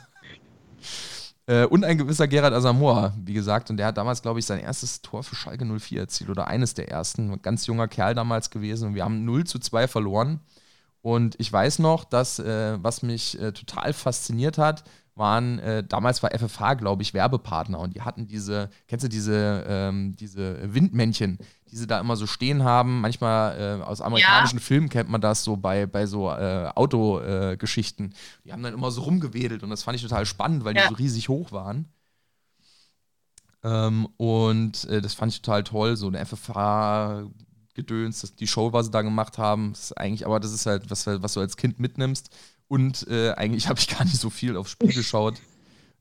[1.47, 4.61] äh, und ein gewisser Gerard Asamoah, wie gesagt, und der hat damals, glaube ich, sein
[4.61, 7.33] erstes Tor für Schalke 04 erzielt oder eines der ersten.
[7.33, 10.41] Ein ganz junger Kerl damals gewesen und wir haben 0 zu 2 verloren.
[11.01, 14.85] Und ich weiß noch, dass, äh, was mich äh, total fasziniert hat,
[15.19, 19.65] waren, äh, damals war FFH, glaube ich, Werbepartner und die hatten diese, kennst du diese,
[19.67, 21.39] ähm, diese Windmännchen,
[21.71, 23.01] die sie da immer so stehen haben.
[23.01, 24.65] Manchmal äh, aus amerikanischen ja.
[24.65, 28.15] Filmen kennt man das so bei, bei so äh, Autogeschichten.
[28.45, 30.83] die haben dann immer so rumgewedelt und das fand ich total spannend, weil ja.
[30.83, 31.89] die so riesig hoch waren.
[33.65, 37.29] Ähm, und äh, das fand ich total toll, so eine FFH
[37.79, 41.07] Gedöns, die Show, was sie da gemacht haben, ist eigentlich, aber das ist halt, was,
[41.07, 42.29] was du als Kind mitnimmst.
[42.69, 45.41] Und äh, eigentlich habe ich gar nicht so viel aufs Spiel geschaut,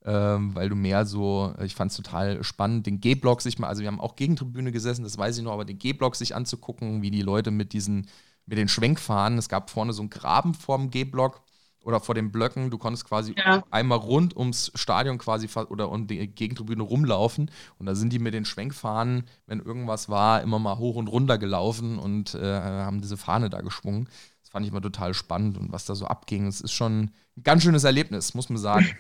[0.06, 3.82] ähm, weil du mehr so, ich fand es total spannend, den G-Block sich mal, also
[3.82, 7.12] wir haben auch Gegentribüne gesessen, das weiß ich noch, aber den G-Block sich anzugucken, wie
[7.12, 8.08] die Leute mit diesen,
[8.46, 11.42] mit den Schwenkfahren, es gab vorne so einen Graben vorm G-Block
[11.84, 13.64] oder vor den Blöcken, du konntest quasi ja.
[13.72, 18.34] einmal rund ums Stadion quasi oder um die Gegentribüne rumlaufen und da sind die mit
[18.34, 23.16] den Schwenkfahnen, wenn irgendwas war, immer mal hoch und runter gelaufen und äh, haben diese
[23.16, 24.10] Fahne da geschwungen.
[24.48, 26.48] Das fand ich immer total spannend und was da so abging.
[26.48, 28.98] Es ist schon ein ganz schönes Erlebnis, muss man sagen.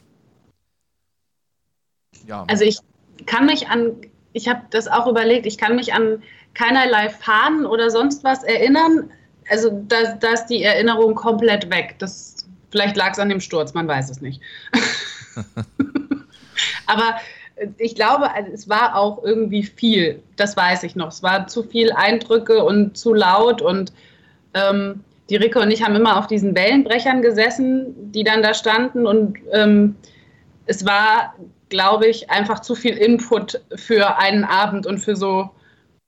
[2.27, 2.43] Ja.
[2.49, 2.79] Also ich
[3.25, 3.93] kann mich an,
[4.33, 6.21] ich habe das auch überlegt, ich kann mich an
[6.53, 9.09] keinerlei Fahnen oder sonst was erinnern.
[9.49, 11.95] Also da, da ist die Erinnerung komplett weg.
[11.99, 14.41] Das, vielleicht lag es an dem Sturz, man weiß es nicht.
[16.87, 17.21] Aber
[17.77, 21.07] ich glaube, also es war auch irgendwie viel, das weiß ich noch.
[21.07, 23.93] Es war zu viel Eindrücke und zu laut und
[24.53, 29.05] ähm, die Ricke und ich haben immer auf diesen Wellenbrechern gesessen, die dann da standen
[29.05, 29.95] und ähm,
[30.65, 31.33] es war,
[31.69, 35.49] glaube ich, einfach zu viel Input für einen Abend und für so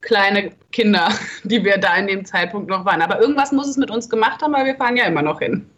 [0.01, 1.09] kleine Kinder,
[1.43, 3.01] die wir da in dem Zeitpunkt noch waren.
[3.01, 5.69] Aber irgendwas muss es mit uns gemacht haben, weil wir fahren ja immer noch hin.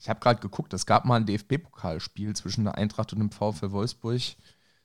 [0.00, 3.72] Ich habe gerade geguckt, es gab mal ein DFB-Pokalspiel zwischen der Eintracht und dem VfL
[3.72, 4.20] Wolfsburg.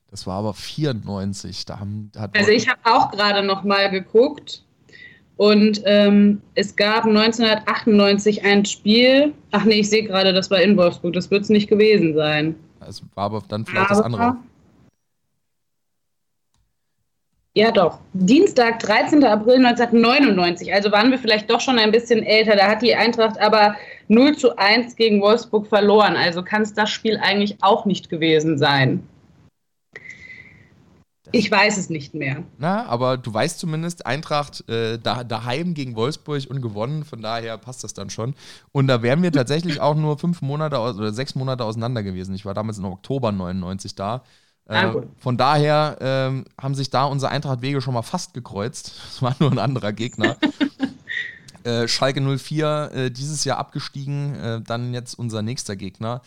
[0.07, 1.65] Das war aber 94.
[1.65, 4.63] Da haben, also ich habe auch gerade noch mal geguckt.
[5.39, 9.33] Und ähm, es gab 1998 ein Spiel.
[9.51, 11.13] Ach nee, ich sehe gerade, das war in Wolfsburg.
[11.13, 12.55] Das wird es nicht gewesen sein.
[12.85, 14.35] Es war aber dann vielleicht aber, das andere.
[17.53, 17.99] Ja, doch.
[18.11, 19.23] Dienstag, 13.
[19.23, 20.73] April 1999.
[20.73, 22.57] Also waren wir vielleicht doch schon ein bisschen älter.
[22.57, 23.77] Da hat die Eintracht aber
[24.09, 26.17] 0 zu 1 gegen Wolfsburg verloren.
[26.17, 29.07] Also kann es das Spiel eigentlich auch nicht gewesen sein.
[31.31, 32.43] Ich weiß es nicht mehr.
[32.57, 37.57] Na, aber du weißt zumindest, Eintracht äh, da, daheim gegen Wolfsburg und gewonnen, von daher
[37.57, 38.35] passt das dann schon.
[38.71, 42.35] Und da wären wir tatsächlich auch nur fünf Monate oder sechs Monate auseinander gewesen.
[42.35, 44.23] Ich war damals im Oktober 99 da.
[44.67, 48.93] Äh, ah, von daher äh, haben sich da unsere Eintracht-Wege schon mal fast gekreuzt.
[49.09, 50.37] Das war nur ein anderer Gegner.
[51.63, 56.21] äh, Schalke 04 äh, dieses Jahr abgestiegen, äh, dann jetzt unser nächster Gegner.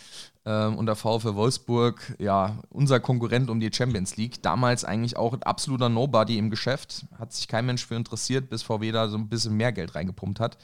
[0.44, 4.42] Ähm, und der VfL Wolfsburg, ja, unser Konkurrent um die Champions League.
[4.42, 7.06] Damals eigentlich auch ein absoluter Nobody im Geschäft.
[7.18, 10.40] Hat sich kein Mensch für interessiert, bis VW da so ein bisschen mehr Geld reingepumpt
[10.40, 10.58] hat.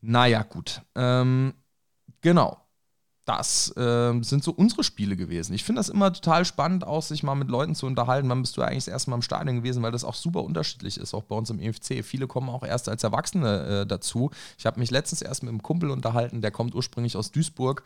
[0.00, 0.82] Naja, gut.
[0.94, 1.54] Ähm,
[2.20, 2.67] genau.
[3.28, 5.52] Das äh, sind so unsere Spiele gewesen.
[5.52, 8.28] Ich finde das immer total spannend, auch sich mal mit Leuten zu unterhalten.
[8.30, 10.96] Wann bist du eigentlich das erste Mal im Stadion gewesen, weil das auch super unterschiedlich
[10.96, 12.02] ist, auch bei uns im EFC.
[12.02, 14.30] Viele kommen auch erst als Erwachsene äh, dazu.
[14.56, 17.82] Ich habe mich letztens erst mit einem Kumpel unterhalten, der kommt ursprünglich aus Duisburg.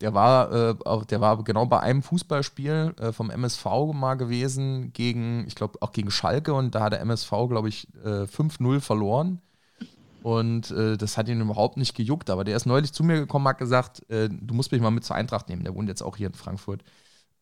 [0.00, 0.74] Der war, äh,
[1.10, 5.90] der war genau bei einem Fußballspiel äh, vom MSV mal gewesen, gegen, ich glaube, auch
[5.90, 9.40] gegen Schalke und da hat der MSV, glaube ich, 5-0 äh, verloren.
[10.24, 12.30] Und äh, das hat ihn überhaupt nicht gejuckt.
[12.30, 15.04] Aber der ist neulich zu mir gekommen, hat gesagt, äh, du musst mich mal mit
[15.04, 15.64] zur Eintracht nehmen.
[15.64, 16.82] Der wohnt jetzt auch hier in Frankfurt.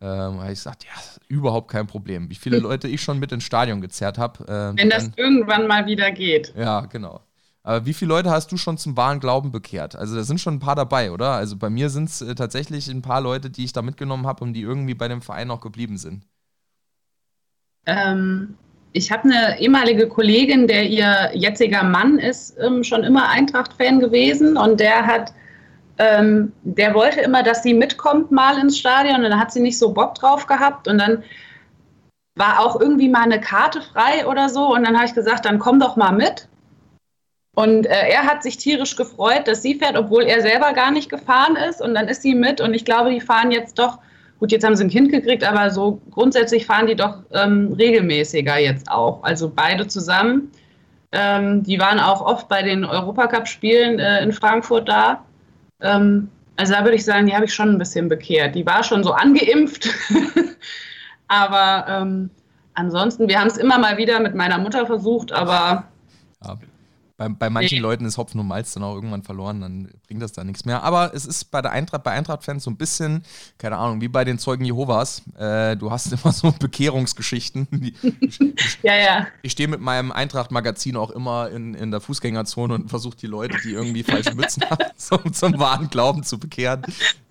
[0.00, 0.90] Ähm, habe ich gesagt, ja,
[1.28, 2.28] überhaupt kein Problem.
[2.28, 4.48] Wie viele Leute ich schon mit ins Stadion gezerrt habe.
[4.48, 6.54] Äh, Wenn das dann, irgendwann mal wieder geht.
[6.56, 7.20] Ja, genau.
[7.62, 9.94] Aber wie viele Leute hast du schon zum wahren Glauben bekehrt?
[9.94, 11.34] Also da sind schon ein paar dabei, oder?
[11.34, 14.42] Also bei mir sind es äh, tatsächlich ein paar Leute, die ich da mitgenommen habe
[14.42, 16.26] und die irgendwie bei dem Verein auch geblieben sind.
[17.86, 18.56] Ähm,
[18.92, 24.56] ich habe eine ehemalige Kollegin, der ihr jetziger Mann ist, ähm, schon immer Eintracht-Fan gewesen.
[24.56, 25.32] Und der hat,
[25.98, 29.16] ähm, der wollte immer, dass sie mitkommt mal ins Stadion.
[29.16, 30.88] Und dann hat sie nicht so Bock drauf gehabt.
[30.88, 31.22] Und dann
[32.34, 34.74] war auch irgendwie mal eine Karte frei oder so.
[34.74, 36.48] Und dann habe ich gesagt, dann komm doch mal mit.
[37.54, 41.10] Und äh, er hat sich tierisch gefreut, dass sie fährt, obwohl er selber gar nicht
[41.10, 41.80] gefahren ist.
[41.80, 42.60] Und dann ist sie mit.
[42.60, 43.98] Und ich glaube, die fahren jetzt doch
[44.42, 48.58] Gut, jetzt haben sie ein Kind gekriegt, aber so grundsätzlich fahren die doch ähm, regelmäßiger
[48.58, 49.22] jetzt auch.
[49.22, 50.50] Also beide zusammen.
[51.12, 55.24] Ähm, die waren auch oft bei den Europacup-Spielen äh, in Frankfurt da.
[55.80, 58.56] Ähm, also da würde ich sagen, die habe ich schon ein bisschen bekehrt.
[58.56, 59.88] Die war schon so angeimpft.
[61.28, 62.28] aber ähm,
[62.74, 65.84] ansonsten, wir haben es immer mal wieder mit meiner Mutter versucht, aber.
[67.16, 67.82] Bei, bei manchen nee.
[67.82, 70.82] Leuten ist Hopfen und Malz dann auch irgendwann verloren, dann bringt das da nichts mehr.
[70.82, 73.22] Aber es ist bei der Eintracht, bei Eintracht-Fans so ein bisschen,
[73.58, 75.22] keine Ahnung, wie bei den Zeugen Jehovas.
[75.36, 77.66] Äh, du hast immer so Bekehrungsgeschichten.
[78.82, 79.26] ja, ja.
[79.42, 83.56] Ich stehe mit meinem Eintracht-Magazin auch immer in, in der Fußgängerzone und versuche die Leute,
[83.62, 86.82] die irgendwie falsche Mützen haben, zum, zum wahren Glauben zu bekehren.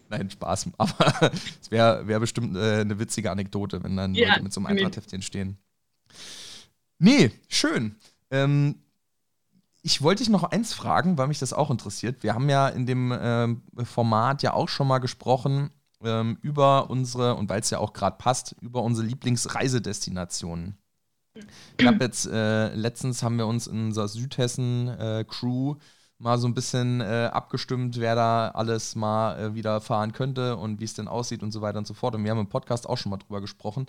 [0.09, 0.69] Nein, Spaß.
[0.77, 4.59] Aber es wäre wär bestimmt äh, eine witzige Anekdote, wenn dann ja, Leute mit so
[4.59, 5.57] einem Eintracht-Heftchen stehen.
[6.99, 7.95] Nee, schön.
[8.29, 8.75] Ähm,
[9.81, 12.23] ich wollte dich noch eins fragen, weil mich das auch interessiert.
[12.23, 15.71] Wir haben ja in dem ähm, Format ja auch schon mal gesprochen
[16.03, 20.77] ähm, über unsere, und weil es ja auch gerade passt, über unsere Lieblingsreisedestinationen.
[21.77, 25.77] Ich habe jetzt, äh, letztens haben wir uns in unserer Südhessen-Crew äh,
[26.19, 30.79] mal so ein bisschen äh, abgestimmt, wer da alles mal äh, wieder fahren könnte und
[30.79, 32.13] wie es denn aussieht und so weiter und so fort.
[32.13, 33.87] Und wir haben im Podcast auch schon mal drüber gesprochen.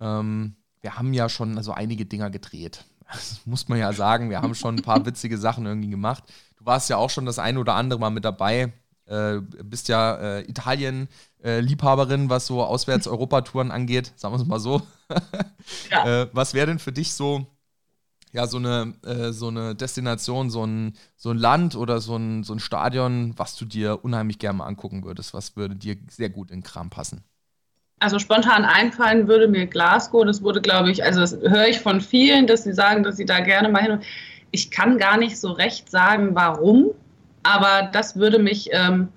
[0.00, 2.84] Ähm, wir haben ja schon so einige Dinger gedreht.
[3.10, 4.30] Das muss man ja sagen.
[4.30, 6.24] Wir haben schon ein paar witzige Sachen irgendwie gemacht.
[6.56, 8.72] Du warst ja auch schon das ein oder andere Mal mit dabei.
[9.06, 14.82] Äh, bist ja äh, Italien-Liebhaberin, äh, was so Auswärts-Europatouren angeht, sagen wir es mal so.
[15.90, 16.22] ja.
[16.22, 17.46] äh, was wäre denn für dich so,
[18.32, 22.44] ja, so eine, äh, so eine Destination, so ein, so ein Land oder so ein,
[22.44, 25.34] so ein Stadion, was du dir unheimlich gerne mal angucken würdest?
[25.34, 27.24] Was würde dir sehr gut in Kram passen?
[28.02, 30.24] Also spontan einfallen würde mir Glasgow.
[30.24, 33.24] Das wurde, glaube ich, also das höre ich von vielen, dass sie sagen, dass sie
[33.24, 34.00] da gerne mal hin.
[34.50, 36.90] Ich kann gar nicht so recht sagen, warum,
[37.42, 39.08] aber das würde mich, ähm,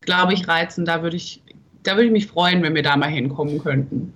[0.00, 0.84] glaube ich, reizen.
[0.84, 1.42] Da würde ich,
[1.82, 4.12] da würde ich mich freuen, wenn wir da mal hinkommen könnten.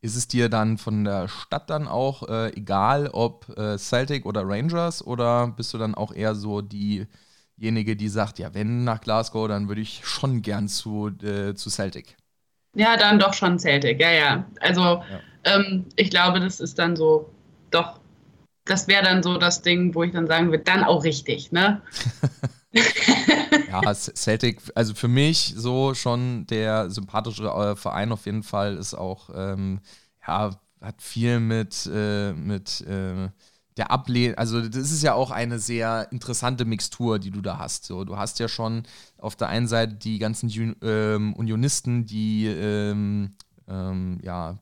[0.00, 4.42] Ist es dir dann von der Stadt dann auch äh, egal, ob äh, Celtic oder
[4.44, 9.48] Rangers, oder bist du dann auch eher so diejenige, die sagt, ja, wenn nach Glasgow,
[9.48, 12.16] dann würde ich schon gern zu, äh, zu Celtic?
[12.76, 14.44] Ja, dann doch schon Celtic, ja, ja.
[14.60, 15.02] Also ja.
[15.46, 17.30] Ähm, ich glaube, das ist dann so,
[17.70, 18.00] doch,
[18.64, 21.80] das wäre dann so das Ding, wo ich dann sagen würde, dann auch richtig, ne?
[23.70, 28.94] ja, Celtic, also für mich so schon der sympathische äh, Verein auf jeden Fall ist
[28.94, 29.80] auch, ähm,
[30.26, 33.28] ja, hat viel mit, äh, mit äh,
[33.76, 37.84] der Ablehnung, also das ist ja auch eine sehr interessante Mixtur, die du da hast.
[37.84, 38.84] So, du hast ja schon
[39.18, 43.32] auf der einen Seite die ganzen ähm, Unionisten, die ähm,
[43.68, 44.58] ähm, ja,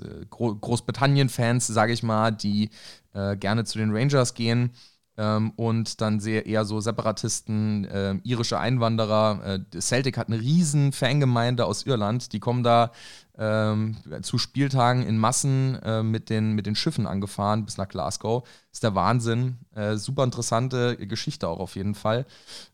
[0.00, 2.70] äh, Gro Großbritannien-Fans, sage ich mal, die
[3.12, 4.70] äh, gerne zu den Rangers gehen.
[5.16, 9.60] Ähm, und dann sehr eher so Separatisten, äh, irische Einwanderer.
[9.72, 12.90] Äh, Celtic hat eine riesen Fangemeinde aus Irland, die kommen da
[13.36, 18.46] ähm, zu Spieltagen in Massen äh, mit, den, mit den Schiffen angefahren bis nach Glasgow.
[18.70, 19.58] ist der Wahnsinn.
[19.74, 22.26] Äh, super interessante Geschichte auch auf jeden Fall.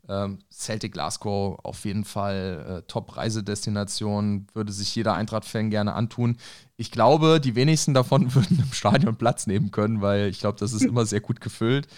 [0.09, 6.37] Ähm, Celtic Glasgow auf jeden Fall äh, Top-Reisedestination, würde sich jeder Eintracht-Fan gerne antun.
[6.77, 10.73] Ich glaube, die wenigsten davon würden im Stadion Platz nehmen können, weil ich glaube, das
[10.75, 11.89] ist immer sehr gut gefüllt.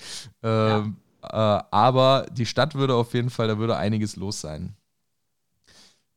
[0.42, 1.59] Ähm, ja.
[1.59, 4.77] Äh, aber die Stadt würde auf jeden Fall, da würde einiges los sein.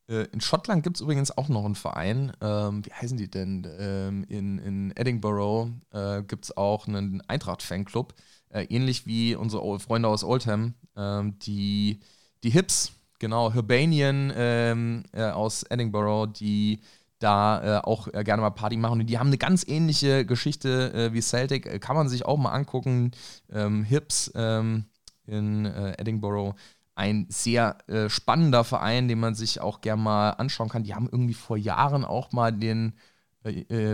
[0.07, 2.31] Äh, in Schottland gibt es übrigens auch noch einen Verein.
[2.41, 3.67] Ähm, wie heißen die denn?
[3.79, 8.13] Ähm, in, in Edinburgh äh, gibt es auch einen Eintracht-Fanclub.
[8.49, 10.75] Äh, ähnlich wie unsere Freunde aus Oldham.
[10.95, 11.99] Ähm, die,
[12.43, 16.79] die Hips, genau, Hirbanian ähm, äh, aus Edinburgh, die
[17.19, 19.01] da äh, auch äh, gerne mal Party machen.
[19.01, 21.81] Und die haben eine ganz ähnliche Geschichte wie Celtic.
[21.81, 23.11] Kann man sich auch mal angucken.
[23.51, 24.85] Ähm, Hips ähm,
[25.25, 26.55] in Edinburgh.
[26.95, 30.83] Ein sehr äh, spannender Verein, den man sich auch gerne mal anschauen kann.
[30.83, 32.93] Die haben irgendwie vor Jahren auch mal den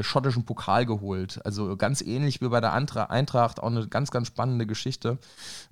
[0.02, 1.45] schottischen Pokal geholt.
[1.45, 5.18] Also ganz ähnlich wie bei der Eintracht, auch eine ganz, ganz spannende Geschichte.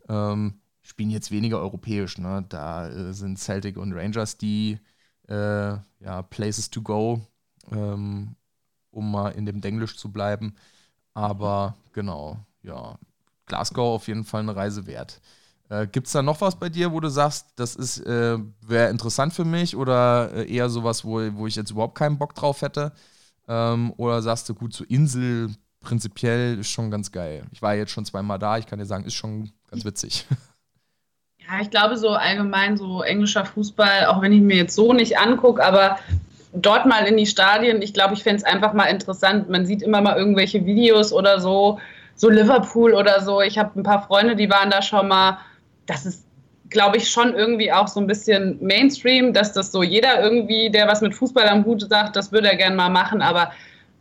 [0.10, 2.18] Ähm, spielen jetzt weniger europäisch.
[2.18, 2.44] Ne?
[2.50, 4.80] Da sind Celtic und Rangers die
[5.30, 7.22] ja, Places to go
[7.72, 8.36] ähm,
[8.92, 10.56] um mal in dem Denglisch zu bleiben.
[11.14, 12.98] Aber genau, ja,
[13.46, 15.22] Glasgow auf jeden Fall eine Reise wert.
[15.70, 19.34] Äh, Gibt es da noch was bei dir, wo du sagst, das äh, wäre interessant
[19.34, 22.92] für mich oder äh, eher sowas, wo, wo ich jetzt überhaupt keinen Bock drauf hätte?
[23.48, 25.50] Ähm, oder sagst du, gut, so Insel
[25.80, 27.44] prinzipiell ist schon ganz geil.
[27.52, 30.26] Ich war jetzt schon zweimal da, ich kann dir sagen, ist schon ganz witzig.
[31.52, 35.18] Ja, ich glaube so allgemein so englischer Fußball, auch wenn ich mir jetzt so nicht
[35.18, 35.98] angucke, aber
[36.54, 37.82] dort mal in die Stadien.
[37.82, 39.50] Ich glaube, ich fände es einfach mal interessant.
[39.50, 41.80] Man sieht immer mal irgendwelche Videos oder so,
[42.14, 43.42] so Liverpool oder so.
[43.42, 45.40] Ich habe ein paar Freunde, die waren da schon mal.
[45.90, 46.24] Das ist,
[46.70, 50.88] glaube ich, schon irgendwie auch so ein bisschen Mainstream, dass das so jeder irgendwie, der
[50.88, 53.22] was mit Fußball am Hut sagt, das würde er gerne mal machen.
[53.24, 53.52] Aber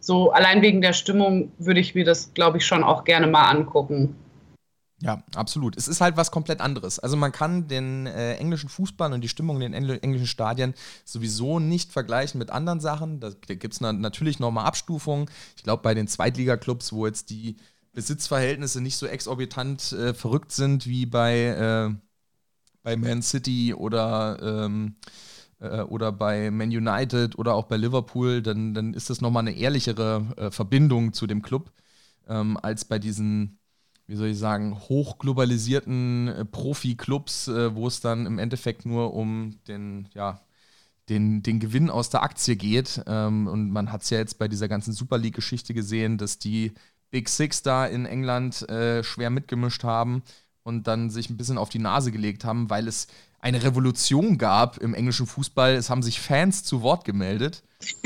[0.01, 3.49] so allein wegen der Stimmung würde ich mir das, glaube ich, schon auch gerne mal
[3.49, 4.14] angucken.
[5.01, 5.76] Ja, absolut.
[5.76, 6.99] Es ist halt was komplett anderes.
[6.99, 10.74] Also man kann den äh, englischen Fußball und die Stimmung in den Engl englischen Stadien
[11.05, 13.20] sowieso nicht vergleichen mit anderen Sachen.
[13.20, 15.30] Da, da gibt es na natürlich nochmal Abstufungen.
[15.57, 17.57] Ich glaube, bei den Zweitliga-Clubs, wo jetzt die
[17.99, 21.94] Besitzverhältnisse nicht so exorbitant äh, verrückt sind wie bei, äh,
[22.84, 24.94] bei Man City oder, ähm,
[25.59, 29.57] äh, oder bei Man United oder auch bei Liverpool, dann, dann ist das nochmal eine
[29.57, 31.72] ehrlichere äh, Verbindung zu dem Club
[32.28, 33.59] ähm, als bei diesen
[34.07, 39.59] wie soll ich sagen, hochglobalisierten äh, Profi-Clubs, äh, wo es dann im Endeffekt nur um
[39.66, 40.40] den, ja,
[41.11, 43.03] den, den Gewinn aus der Aktie geht.
[43.07, 46.72] Ähm, und man hat es ja jetzt bei dieser ganzen Super League-Geschichte gesehen, dass die
[47.11, 50.23] Big Six da in England äh, schwer mitgemischt haben
[50.63, 53.07] und dann sich ein bisschen auf die Nase gelegt haben, weil es
[53.41, 55.75] eine Revolution gab im englischen Fußball.
[55.75, 57.63] Es haben sich Fans zu Wort gemeldet.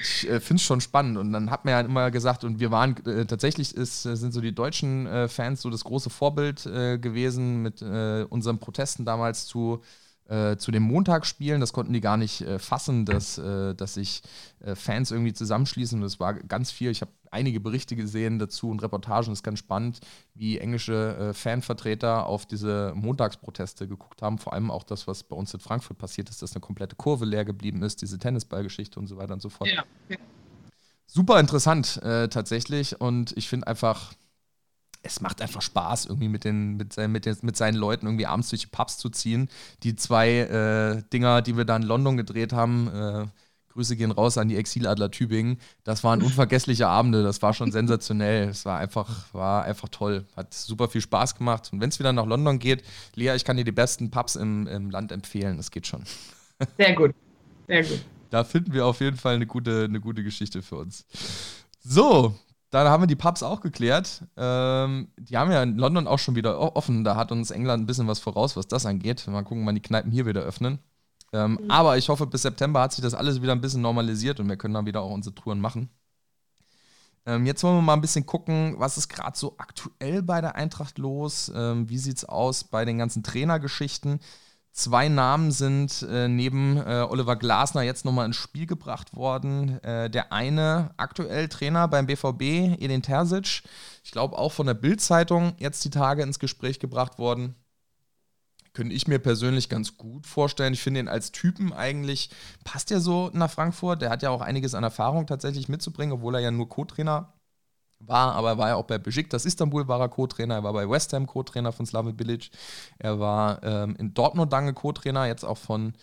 [0.00, 1.18] ich äh, finde es schon spannend.
[1.18, 4.32] Und dann hat man ja immer gesagt, und wir waren äh, tatsächlich ist, äh, sind
[4.32, 9.04] so die deutschen äh, Fans so das große Vorbild äh, gewesen mit äh, unseren Protesten
[9.04, 9.82] damals zu
[10.28, 11.60] äh, zu den Montagsspielen.
[11.60, 14.22] Das konnten die gar nicht äh, fassen, dass, äh, dass sich
[14.60, 16.00] äh, Fans irgendwie zusammenschließen.
[16.00, 16.90] Und es war ganz viel.
[16.90, 19.28] Ich habe einige Berichte gesehen dazu und Reportagen.
[19.28, 20.00] Das ist ganz spannend,
[20.34, 24.38] wie englische äh, Fanvertreter auf diese Montagsproteste geguckt haben.
[24.38, 27.24] Vor allem auch das, was bei uns in Frankfurt passiert ist, dass eine komplette Kurve
[27.24, 29.70] leer geblieben ist, diese Tennisballgeschichte und so weiter und so fort.
[29.70, 29.84] Ja.
[31.06, 33.00] Super interessant äh, tatsächlich.
[33.00, 34.12] Und ich finde einfach
[35.06, 38.50] es macht einfach Spaß, irgendwie mit, den, mit, mit, den, mit seinen Leuten irgendwie abends
[38.50, 39.48] durch die Pubs zu ziehen.
[39.82, 43.26] Die zwei äh, Dinger, die wir da in London gedreht haben, äh,
[43.76, 45.58] Grüße gehen raus an die Exiladler Tübingen.
[45.84, 48.48] Das waren unvergessliche Abende, das war schon sensationell.
[48.48, 50.24] Es war einfach, war einfach toll.
[50.34, 51.70] Hat super viel Spaß gemacht.
[51.72, 52.82] Und wenn es wieder nach London geht,
[53.14, 55.58] Lea, ich kann dir die besten Pubs im, im Land empfehlen.
[55.58, 56.04] Das geht schon.
[56.78, 57.14] Sehr gut.
[57.68, 58.04] Sehr gut.
[58.30, 61.04] Da finden wir auf jeden Fall eine gute, eine gute Geschichte für uns.
[61.80, 62.34] So,
[62.70, 64.24] dann haben wir die Pubs auch geklärt.
[64.36, 67.04] Ähm, die haben ja in London auch schon wieder offen.
[67.04, 69.26] Da hat uns England ein bisschen was voraus, was das angeht.
[69.28, 70.80] Mal gucken, wann die Kneipen hier wieder öffnen.
[71.32, 71.70] Ähm, mhm.
[71.70, 74.56] Aber ich hoffe, bis September hat sich das alles wieder ein bisschen normalisiert und wir
[74.56, 75.90] können dann wieder auch unsere Touren machen.
[77.26, 80.54] Ähm, jetzt wollen wir mal ein bisschen gucken, was ist gerade so aktuell bei der
[80.54, 81.50] Eintracht los?
[81.54, 84.20] Ähm, wie sieht es aus bei den ganzen Trainergeschichten?
[84.76, 89.82] Zwei Namen sind äh, neben äh, Oliver Glasner jetzt nochmal ins Spiel gebracht worden.
[89.82, 93.62] Äh, der eine aktuell Trainer beim BVB, Edin Terzic,
[94.04, 97.54] ich glaube auch von der Bild-Zeitung jetzt die Tage ins Gespräch gebracht worden.
[98.74, 100.74] Könnte ich mir persönlich ganz gut vorstellen.
[100.74, 102.28] Ich finde ihn als Typen eigentlich,
[102.62, 104.02] passt ja so nach Frankfurt.
[104.02, 107.32] Der hat ja auch einiges an Erfahrung tatsächlich mitzubringen, obwohl er ja nur Co-Trainer
[107.98, 110.88] war, aber er war ja auch bei Besiktas Istanbul war er Co-Trainer, er war bei
[110.88, 112.50] West Ham Co-Trainer von Slaven Bilic,
[112.98, 115.94] er war ähm, in Dortmund lange Co-Trainer, jetzt auch von,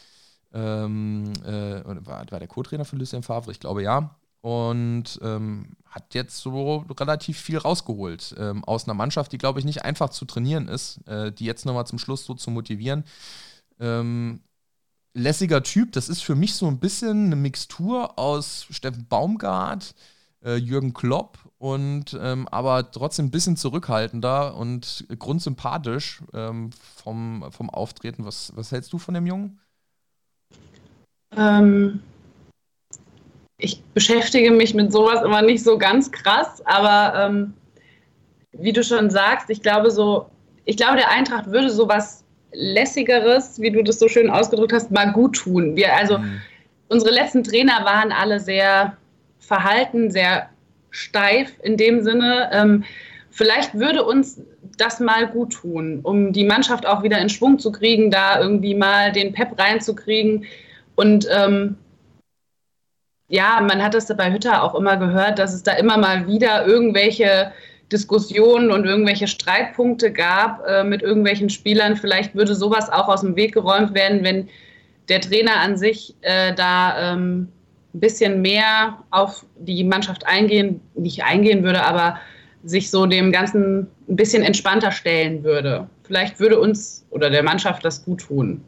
[0.53, 6.13] ähm, äh, war, war der Co-Trainer von Lucien Favre, ich glaube ja, und ähm, hat
[6.13, 10.25] jetzt so relativ viel rausgeholt ähm, aus einer Mannschaft, die glaube ich nicht einfach zu
[10.25, 13.05] trainieren ist, äh, die jetzt nochmal zum Schluss so zu motivieren.
[13.79, 14.41] Ähm,
[15.13, 19.95] lässiger Typ, das ist für mich so ein bisschen eine Mixtur aus Steffen Baumgart,
[20.43, 27.69] äh, Jürgen Klopp und ähm, aber trotzdem ein bisschen zurückhaltender und grundsympathisch ähm, vom, vom
[27.69, 28.25] Auftreten.
[28.25, 29.61] Was, was hältst du von dem Jungen?
[31.37, 32.01] Ähm,
[33.57, 37.53] ich beschäftige mich mit sowas immer nicht so ganz krass, aber ähm,
[38.51, 40.25] wie du schon sagst, ich glaube so,
[40.65, 45.13] ich glaube, der Eintracht würde sowas lässigeres, wie du das so schön ausgedrückt hast, mal
[45.13, 45.77] gut tun.
[45.77, 46.41] Wir, also mhm.
[46.89, 48.97] unsere letzten Trainer waren alle sehr
[49.39, 50.49] verhalten, sehr
[50.93, 52.49] steif in dem Sinne.
[52.53, 52.85] Ähm,
[53.29, 54.41] vielleicht würde uns
[54.77, 58.75] das mal gut tun, um die Mannschaft auch wieder in Schwung zu kriegen, da irgendwie
[58.75, 60.45] mal den Pep reinzukriegen.
[60.95, 61.75] Und ähm,
[63.27, 66.65] ja, man hat es bei Hütter auch immer gehört, dass es da immer mal wieder
[66.65, 67.51] irgendwelche
[67.91, 71.95] Diskussionen und irgendwelche Streitpunkte gab äh, mit irgendwelchen Spielern.
[71.95, 74.49] Vielleicht würde sowas auch aus dem Weg geräumt werden, wenn
[75.09, 77.49] der Trainer an sich äh, da ähm,
[77.93, 82.17] ein bisschen mehr auf die Mannschaft eingehen, nicht eingehen würde, aber
[82.63, 85.87] sich so dem Ganzen ein bisschen entspannter stellen würde.
[86.03, 88.63] Vielleicht würde uns oder der Mannschaft das gut tun.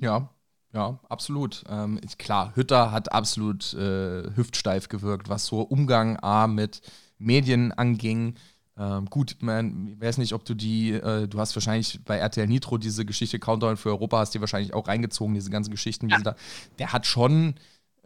[0.00, 0.28] Ja,
[0.72, 1.64] ja, absolut.
[1.68, 6.80] Ähm, klar, Hütter hat absolut äh, hüftsteif gewirkt, was so Umgang A mit
[7.18, 8.36] Medien anging.
[8.78, 12.46] Ähm, gut, man, ich weiß nicht, ob du die, äh, du hast wahrscheinlich bei RTL
[12.46, 16.08] Nitro diese Geschichte Countdown für Europa, hast die wahrscheinlich auch reingezogen, diese ganzen Geschichten.
[16.08, 16.18] Ja.
[16.20, 16.36] Da,
[16.78, 17.54] der hat schon,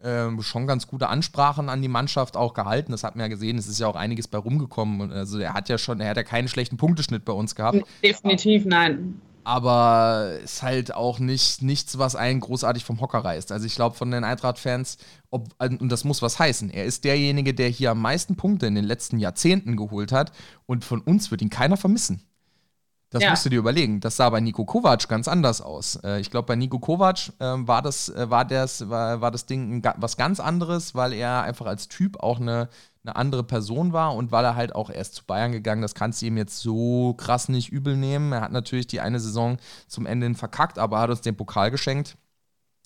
[0.01, 2.91] äh, schon ganz gute Ansprachen an die Mannschaft auch gehalten.
[2.91, 5.11] Das hat man ja gesehen, es ist ja auch einiges bei rumgekommen.
[5.11, 7.81] Also er hat ja schon, er hat ja keinen schlechten Punkteschnitt bei uns gehabt.
[8.03, 13.51] Definitiv nein aber ist halt auch nicht, nichts, was einen großartig vom Hocker reißt.
[13.51, 14.97] Also ich glaube von den Eintracht-Fans,
[15.29, 18.83] und das muss was heißen, er ist derjenige, der hier am meisten Punkte in den
[18.83, 20.31] letzten Jahrzehnten geholt hat
[20.65, 22.23] und von uns wird ihn keiner vermissen.
[23.15, 23.29] Das ja.
[23.29, 24.01] musst du dir überlegen.
[24.01, 25.95] Das sah bei Nico Kovac ganz anders aus.
[26.03, 29.45] Äh, ich glaube, bei Nico Kovac äh, war, das, äh, war, das, war, war das
[29.45, 32.67] Ding was ganz anderes, weil er einfach als Typ auch eine
[33.03, 36.21] eine andere Person war und weil er halt auch erst zu Bayern gegangen, das kannst
[36.21, 38.31] du ihm jetzt so krass nicht übel nehmen.
[38.31, 39.57] Er hat natürlich die eine Saison
[39.87, 42.17] zum Ende hin verkackt, aber hat uns den Pokal geschenkt.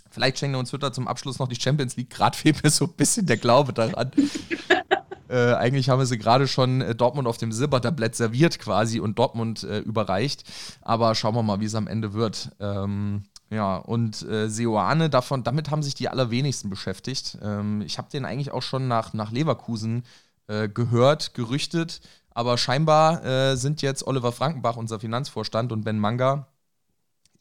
[0.09, 2.09] Vielleicht schenkt er uns Twitter zum Abschluss noch die Champions League.
[2.09, 4.11] Gerade fehlt mir so ein bisschen der Glaube daran.
[5.29, 9.19] äh, eigentlich haben wir sie gerade schon äh, Dortmund auf dem Silbertablett serviert quasi und
[9.19, 10.43] Dortmund äh, überreicht.
[10.81, 12.51] Aber schauen wir mal, wie es am Ende wird.
[12.59, 17.37] Ähm, ja, und äh, Seoane, davon, damit haben sich die allerwenigsten beschäftigt.
[17.41, 20.03] Ähm, ich habe den eigentlich auch schon nach, nach Leverkusen
[20.47, 22.01] äh, gehört, gerüchtet,
[22.31, 26.47] aber scheinbar äh, sind jetzt Oliver Frankenbach, unser Finanzvorstand, und Ben Manga,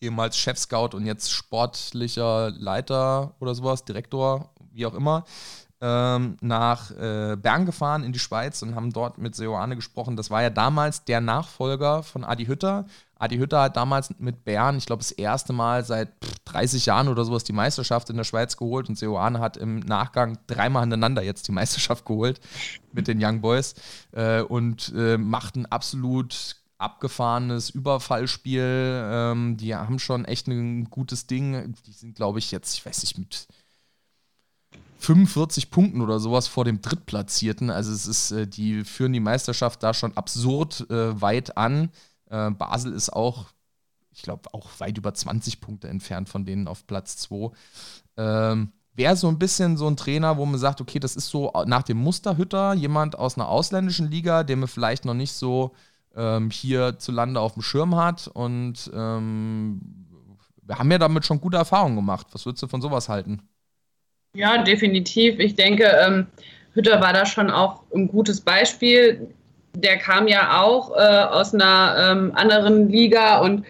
[0.00, 5.24] ehemals Chef-Scout und jetzt sportlicher Leiter oder sowas, Direktor, wie auch immer,
[5.80, 10.16] ähm, nach äh, Bern gefahren in die Schweiz und haben dort mit Seoane gesprochen.
[10.16, 12.86] Das war ja damals der Nachfolger von Adi Hütter.
[13.18, 16.08] Adi Hütter hat damals mit Bern, ich glaube, das erste Mal seit
[16.46, 20.38] 30 Jahren oder sowas die Meisterschaft in der Schweiz geholt und Seoane hat im Nachgang
[20.46, 22.40] dreimal hintereinander jetzt die Meisterschaft geholt
[22.92, 23.74] mit den Young Boys
[24.12, 28.62] äh, und äh, macht ein absolut abgefahrenes Überfallspiel.
[28.62, 31.74] Ähm, die haben schon echt ein gutes Ding.
[31.86, 33.48] Die sind, glaube ich, jetzt, ich weiß nicht, mit
[34.98, 37.70] 45 Punkten oder sowas vor dem Drittplatzierten.
[37.70, 41.90] Also es ist, äh, die führen die Meisterschaft da schon absurd äh, weit an.
[42.30, 43.46] Äh, Basel ist auch,
[44.10, 47.50] ich glaube, auch weit über 20 Punkte entfernt von denen auf Platz 2.
[48.16, 51.52] Ähm, Wäre so ein bisschen so ein Trainer, wo man sagt, okay, das ist so
[51.66, 55.72] nach dem Musterhütter, jemand aus einer ausländischen Liga, der mir vielleicht noch nicht so
[56.16, 58.26] ähm, hierzulande auf dem Schirm hat.
[58.26, 59.80] Und ähm,
[60.62, 62.26] wir haben ja damit schon gute Erfahrungen gemacht.
[62.32, 63.48] Was würdest du von sowas halten?
[64.34, 65.38] Ja, definitiv.
[65.38, 66.26] Ich denke, ähm,
[66.74, 69.28] Hütter war da schon auch ein gutes Beispiel.
[69.74, 73.64] Der kam ja auch äh, aus einer ähm, anderen Liga und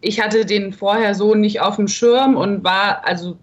[0.00, 3.36] ich hatte den vorher so nicht auf dem Schirm und war also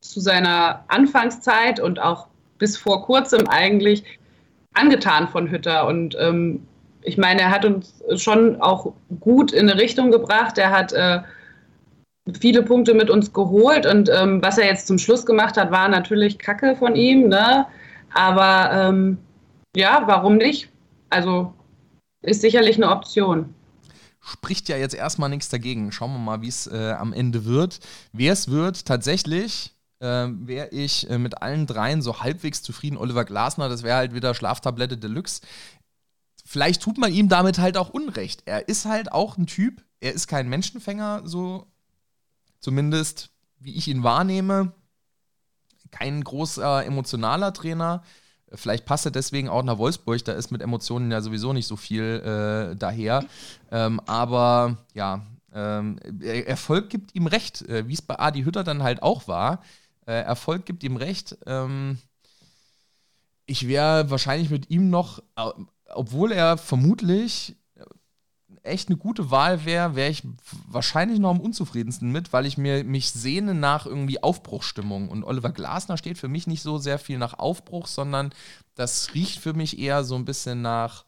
[0.00, 2.26] zu seiner Anfangszeit und auch
[2.58, 4.04] bis vor kurzem eigentlich
[4.74, 5.86] angetan von Hütter.
[5.86, 6.66] Und ähm,
[7.02, 10.58] ich meine, er hat uns schon auch gut in eine Richtung gebracht.
[10.58, 11.20] Er hat äh,
[12.38, 15.88] viele Punkte mit uns geholt und ähm, was er jetzt zum Schluss gemacht hat, war
[15.88, 17.66] natürlich Kacke von ihm, ne?
[18.14, 19.18] Aber ähm,
[19.74, 20.68] ja, warum nicht?
[21.10, 21.52] Also
[22.22, 23.54] ist sicherlich eine Option.
[24.20, 25.90] Spricht ja jetzt erstmal nichts dagegen.
[25.90, 27.80] Schauen wir mal, wie es äh, am Ende wird.
[28.12, 32.96] Wer es wird, tatsächlich äh, wäre ich äh, mit allen dreien so halbwegs zufrieden.
[32.96, 35.40] Oliver Glasner, das wäre halt wieder Schlaftablette Deluxe.
[36.44, 38.42] Vielleicht tut man ihm damit halt auch Unrecht.
[38.46, 41.71] Er ist halt auch ein Typ, er ist kein Menschenfänger, so
[42.62, 44.72] zumindest wie ich ihn wahrnehme,
[45.90, 48.02] kein großer emotionaler Trainer.
[48.54, 51.76] Vielleicht passt er deswegen auch nach Wolfsburg, da ist mit Emotionen ja sowieso nicht so
[51.76, 53.24] viel äh, daher.
[53.70, 58.82] Ähm, aber ja, ähm, Erfolg gibt ihm recht, äh, wie es bei Adi Hütter dann
[58.82, 59.62] halt auch war.
[60.06, 61.38] Äh, Erfolg gibt ihm recht.
[61.46, 61.98] Ähm,
[63.46, 65.22] ich wäre wahrscheinlich mit ihm noch,
[65.94, 67.56] obwohl er vermutlich
[68.62, 70.22] echt eine gute Wahl wäre, wäre ich
[70.68, 75.08] wahrscheinlich noch am unzufriedensten mit, weil ich mir mich sehne nach irgendwie Aufbruchstimmung.
[75.08, 78.32] Und Oliver Glasner steht für mich nicht so sehr viel nach Aufbruch, sondern
[78.74, 81.04] das riecht für mich eher so ein bisschen nach,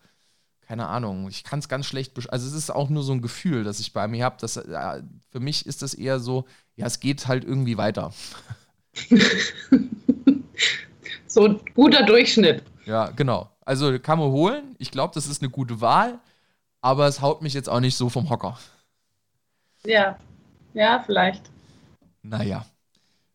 [0.62, 3.64] keine Ahnung, ich kann es ganz schlecht, also es ist auch nur so ein Gefühl,
[3.64, 6.46] das ich bei mir habe, dass äh, für mich ist das eher so,
[6.76, 8.12] ja, es geht halt irgendwie weiter.
[11.26, 12.62] so ein guter Durchschnitt.
[12.86, 13.50] Ja, genau.
[13.64, 14.76] Also kann man holen.
[14.78, 16.18] Ich glaube, das ist eine gute Wahl,
[16.84, 18.58] aber es haut mich jetzt auch nicht so vom Hocker.
[19.86, 20.18] Ja,
[20.74, 21.50] ja, vielleicht.
[22.22, 22.66] Naja.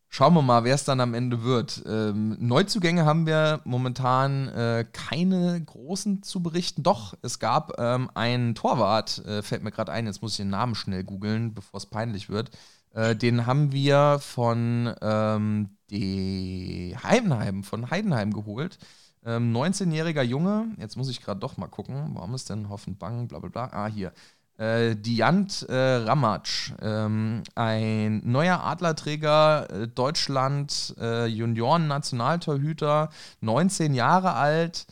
[0.08, 1.84] Schauen wir mal, wer es dann am Ende wird.
[1.88, 6.84] Ähm, Neuzugänge haben wir momentan äh, keine großen zu berichten.
[6.84, 10.50] Doch, es gab ähm, einen Torwart, äh, fällt mir gerade ein, jetzt muss ich den
[10.50, 12.52] Namen schnell googeln, bevor es peinlich wird.
[12.92, 18.78] Äh, den haben wir von ähm, die Heidenheim, von Heidenheim geholt.
[19.26, 23.40] 19-jähriger ähm, Junge, jetzt muss ich gerade doch mal gucken, warum ist denn Hoffenbang, bla
[23.40, 23.70] bla bla.
[23.72, 24.14] Ah, hier
[24.60, 33.10] äh, Diant äh, Ramatsch, ähm, ein neuer Adlerträger äh, Deutschland, äh, Junioren-Nationaltorhüter,
[33.42, 34.86] 19 Jahre alt.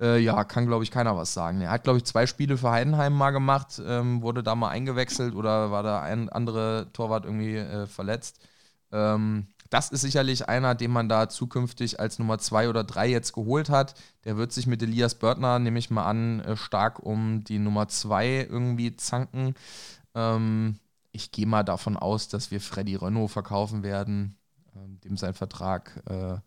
[0.00, 1.60] Äh, ja, kann glaube ich keiner was sagen.
[1.60, 5.34] Er hat glaube ich zwei Spiele für Heidenheim mal gemacht, ähm, wurde da mal eingewechselt
[5.34, 8.40] oder war da ein anderer Torwart irgendwie äh, verletzt.
[8.92, 13.32] Ähm, das ist sicherlich einer, den man da zukünftig als Nummer zwei oder drei jetzt
[13.32, 13.94] geholt hat.
[14.24, 17.88] Der wird sich mit Elias Börtner, nehme ich mal an, äh, stark um die Nummer
[17.88, 19.54] zwei irgendwie zanken.
[20.14, 20.78] Ähm,
[21.12, 24.36] ich gehe mal davon aus, dass wir Freddy Renault verkaufen werden.
[24.74, 26.38] Ähm, dem sein Vertrag äh,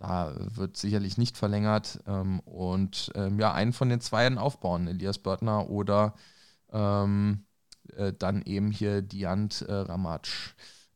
[0.00, 2.00] da wird sicherlich nicht verlängert.
[2.06, 6.14] Ähm, und ähm, ja, einen von den Zweien aufbauen, Elias Börtner oder
[6.72, 7.44] ähm,
[7.94, 10.54] äh, dann eben hier Diant äh, Ramatsch.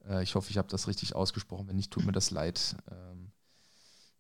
[0.08, 1.68] Äh, ich hoffe, ich habe das richtig ausgesprochen.
[1.68, 2.76] Wenn nicht, tut mir das leid.
[2.90, 3.32] Ähm,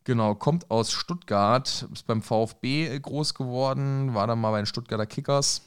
[0.04, 5.06] genau, kommt aus Stuttgart, ist beim VfB groß geworden, war dann mal bei den Stuttgarter
[5.06, 5.62] Kickers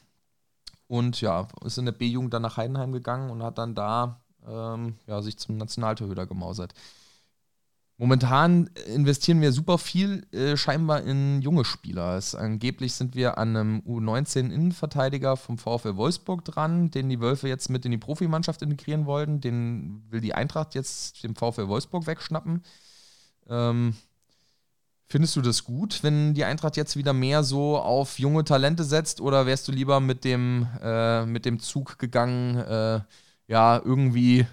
[0.88, 4.96] und ja, ist in der B-Jugend dann nach Heidenheim gegangen und hat dann da ähm,
[5.06, 6.74] ja, sich zum Nationaltorhüter gemausert.
[8.00, 12.16] Momentan investieren wir super viel äh, scheinbar in junge Spieler.
[12.16, 17.70] Es, angeblich sind wir an einem U19-Innenverteidiger vom VfL Wolfsburg dran, den die Wölfe jetzt
[17.72, 19.42] mit in die Profimannschaft integrieren wollten.
[19.42, 22.64] Den will die Eintracht jetzt dem VfL Wolfsburg wegschnappen.
[23.50, 23.96] Ähm,
[25.08, 29.22] findest du das gut, wenn die Eintracht jetzt wieder mehr so auf junge Talente setzt
[29.22, 33.02] oder wärst du lieber mit dem, äh, mit dem Zug gegangen, äh,
[33.48, 34.46] ja, irgendwie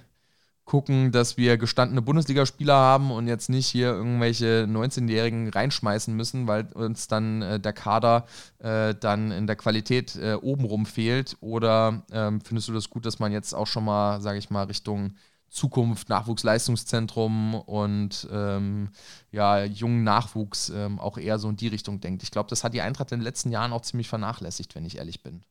[0.65, 6.67] gucken, dass wir gestandene Bundesligaspieler haben und jetzt nicht hier irgendwelche 19-Jährigen reinschmeißen müssen, weil
[6.73, 8.27] uns dann äh, der Kader
[8.59, 11.37] äh, dann in der Qualität äh, obenrum fehlt?
[11.41, 14.65] Oder ähm, findest du das gut, dass man jetzt auch schon mal, sage ich mal,
[14.65, 15.15] Richtung
[15.51, 18.89] Zukunft, Nachwuchsleistungszentrum und ähm,
[19.31, 22.23] ja, jungen Nachwuchs ähm, auch eher so in die Richtung denkt?
[22.25, 24.99] Ich glaube, das hat die Eintracht in den letzten Jahren auch ziemlich vernachlässigt, wenn ich
[24.99, 25.45] ehrlich bin.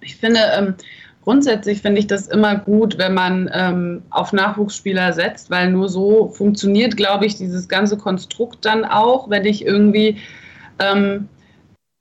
[0.00, 0.74] Ich finde, ähm,
[1.22, 6.28] grundsätzlich finde ich das immer gut, wenn man ähm, auf Nachwuchsspieler setzt, weil nur so
[6.28, 10.18] funktioniert, glaube ich, dieses ganze Konstrukt dann auch, wenn ich irgendwie
[10.78, 11.28] ähm,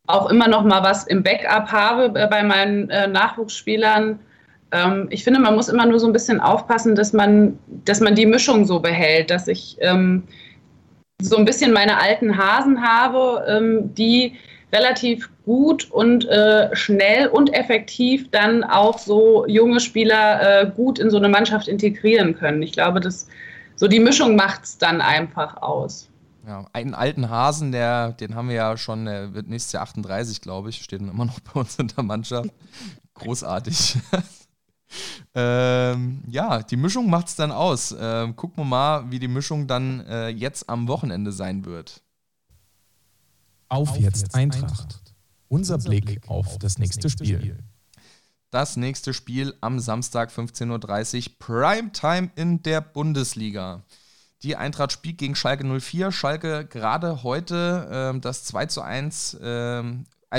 [0.07, 4.19] auch immer noch mal was im Backup habe bei meinen äh, Nachwuchsspielern.
[4.71, 8.15] Ähm, ich finde, man muss immer nur so ein bisschen aufpassen, dass man, dass man
[8.15, 10.23] die Mischung so behält, dass ich ähm,
[11.21, 14.35] so ein bisschen meine alten Hasen habe, ähm, die
[14.71, 21.09] relativ gut und äh, schnell und effektiv dann auch so junge Spieler äh, gut in
[21.09, 22.61] so eine Mannschaft integrieren können.
[22.61, 23.27] Ich glaube, dass
[23.75, 26.07] so die Mischung macht es dann einfach aus.
[26.45, 30.39] Ja, einen alten Hasen, der, den haben wir ja schon, der wird nächstes Jahr 38,
[30.41, 32.51] glaube ich, steht immer noch bei uns in der Mannschaft.
[33.15, 33.97] Großartig.
[35.33, 37.95] ähm, ja, die Mischung macht es dann aus.
[37.99, 42.03] Ähm, gucken wir mal, wie die Mischung dann äh, jetzt am Wochenende sein wird.
[43.67, 45.08] Auf, jetzt Eintracht.
[45.49, 47.57] Unser Blick auf das nächste Spiel.
[48.51, 53.83] Das nächste Spiel am Samstag 15.30 Uhr, Primetime in der Bundesliga.
[54.43, 56.11] Die Eintracht spielt gegen Schalke 04.
[56.11, 59.83] Schalke gerade heute äh, das 2 zu 1, äh,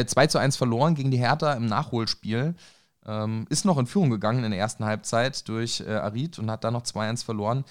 [0.07, 2.55] 2 zu 1 verloren gegen die Hertha im Nachholspiel.
[3.05, 6.65] Ähm, ist noch in Führung gegangen in der ersten Halbzeit durch äh, Arid und hat
[6.65, 7.65] dann noch 2-1 verloren.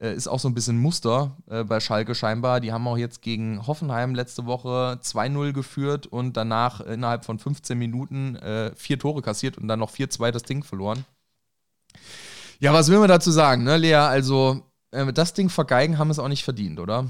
[0.00, 2.60] Äh, ist auch so ein bisschen Muster äh, bei Schalke scheinbar.
[2.60, 7.78] Die haben auch jetzt gegen Hoffenheim letzte Woche 2-0 geführt und danach innerhalb von 15
[7.78, 11.04] Minuten äh, vier Tore kassiert und dann noch 4-2 das Ding verloren.
[12.58, 13.94] Ja, was will man dazu sagen, ne, Lea?
[13.94, 17.06] Also, äh, das Ding vergeigen haben es auch nicht verdient, oder?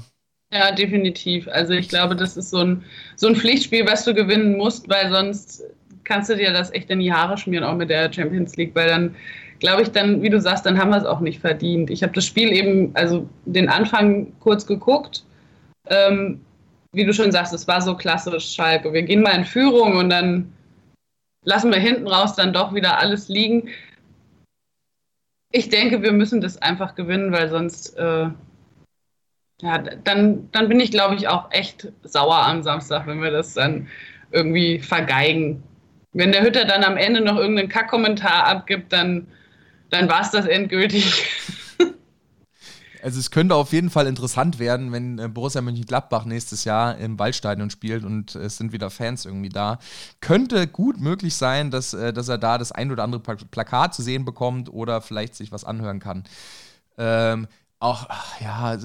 [0.51, 1.47] Ja, definitiv.
[1.49, 2.85] Also ich glaube, das ist so ein,
[3.17, 5.63] so ein Pflichtspiel, was du gewinnen musst, weil sonst
[6.07, 8.87] kannst du dir das echt in die Haare schmieren, auch mit der Champions League, weil
[8.87, 9.15] dann
[9.59, 11.89] glaube ich, dann, wie du sagst, dann haben wir es auch nicht verdient.
[11.89, 15.23] Ich habe das Spiel eben, also den Anfang kurz geguckt.
[15.87, 16.41] Ähm,
[16.91, 18.93] wie du schon sagst, es war so klassisch Schalke.
[18.93, 20.53] Wir gehen mal in Führung und dann
[21.43, 23.69] lassen wir hinten raus dann doch wieder alles liegen.
[25.51, 28.29] Ich denke, wir müssen das einfach gewinnen, weil sonst, äh,
[29.61, 33.53] ja, dann, dann bin ich, glaube ich, auch echt sauer am Samstag, wenn wir das
[33.53, 33.87] dann
[34.31, 35.63] irgendwie vergeigen.
[36.17, 39.27] Wenn der Hütter dann am Ende noch irgendeinen Kackkommentar abgibt, dann,
[39.91, 41.25] dann war es das endgültig.
[43.03, 47.19] Also es könnte auf jeden Fall interessant werden, wenn äh, Borussia Mönchengladbach nächstes Jahr im
[47.19, 49.77] Waldstadion spielt und es sind wieder Fans irgendwie da.
[50.19, 54.01] Könnte gut möglich sein, dass, äh, dass er da das ein oder andere Plakat zu
[54.01, 56.23] sehen bekommt oder vielleicht sich was anhören kann.
[56.97, 57.47] Ähm,
[57.79, 58.09] auch,
[58.41, 58.75] ja,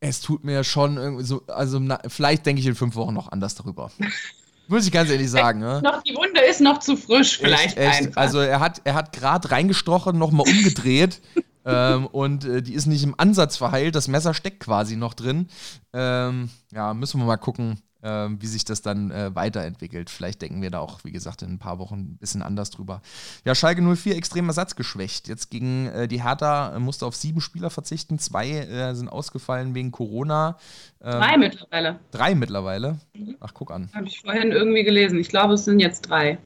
[0.00, 3.30] es tut mir schon irgendwie so, also na, vielleicht denke ich in fünf Wochen noch
[3.30, 3.90] anders darüber.
[4.72, 5.60] Muss ich ganz ehrlich sagen.
[5.60, 5.82] Ne?
[5.84, 8.16] Noch, die Wunde ist noch zu frisch, vielleicht echt, echt.
[8.16, 11.20] Also er hat, er hat gerade reingestochen, nochmal umgedreht
[11.66, 13.94] ähm, und äh, die ist nicht im Ansatz verheilt.
[13.94, 15.48] Das Messer steckt quasi noch drin.
[15.92, 20.10] Ähm, ja, müssen wir mal gucken, äh, wie sich das dann äh, weiterentwickelt.
[20.10, 23.00] Vielleicht denken wir da auch, wie gesagt, in ein paar Wochen ein bisschen anders drüber.
[23.44, 25.28] Ja, Schalke 04 extrem ersatzgeschwächt.
[25.28, 28.18] Jetzt gegen äh, die Hertha musste auf sieben Spieler verzichten.
[28.18, 30.58] Zwei äh, sind ausgefallen wegen Corona.
[31.00, 32.00] Ähm, drei mittlerweile.
[32.10, 32.98] Drei mittlerweile?
[33.40, 33.90] Ach, guck an.
[33.94, 35.18] Habe ich vorhin irgendwie gelesen.
[35.18, 36.38] Ich glaube, es sind jetzt drei.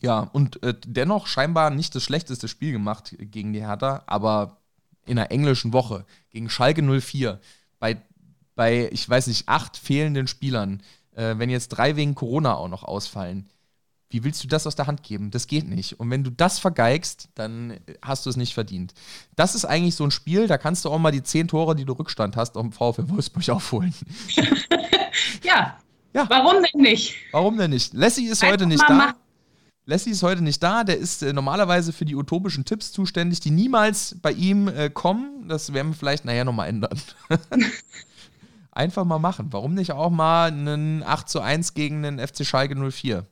[0.00, 4.56] Ja, und äh, dennoch scheinbar nicht das schlechteste Spiel gemacht gegen die Hertha, aber
[5.06, 7.38] in einer englischen Woche gegen Schalke 04
[7.78, 8.00] bei,
[8.60, 10.82] bei ich weiß nicht, acht fehlenden Spielern,
[11.16, 13.48] äh, wenn jetzt drei wegen Corona auch noch ausfallen,
[14.10, 15.30] wie willst du das aus der Hand geben?
[15.30, 15.98] Das geht nicht.
[15.98, 18.92] Und wenn du das vergeigst, dann hast du es nicht verdient.
[19.34, 21.86] Das ist eigentlich so ein Spiel, da kannst du auch mal die zehn Tore, die
[21.86, 23.94] du Rückstand hast, am VfL Wolfsburg aufholen.
[25.42, 25.78] ja.
[26.12, 26.28] ja.
[26.28, 27.14] Warum denn nicht?
[27.32, 27.94] Warum denn nicht?
[27.94, 28.92] Lassie ist Einfach heute nicht da.
[28.92, 29.14] Machen.
[29.86, 30.84] Leslie ist heute nicht da.
[30.84, 35.48] Der ist äh, normalerweise für die utopischen Tipps zuständig, die niemals bei ihm äh, kommen.
[35.48, 37.00] Das werden wir vielleicht nachher nochmal ändern.
[38.80, 39.48] Einfach mal machen.
[39.50, 43.26] Warum nicht auch mal einen 8 zu 1 gegen den FC Schalke 04?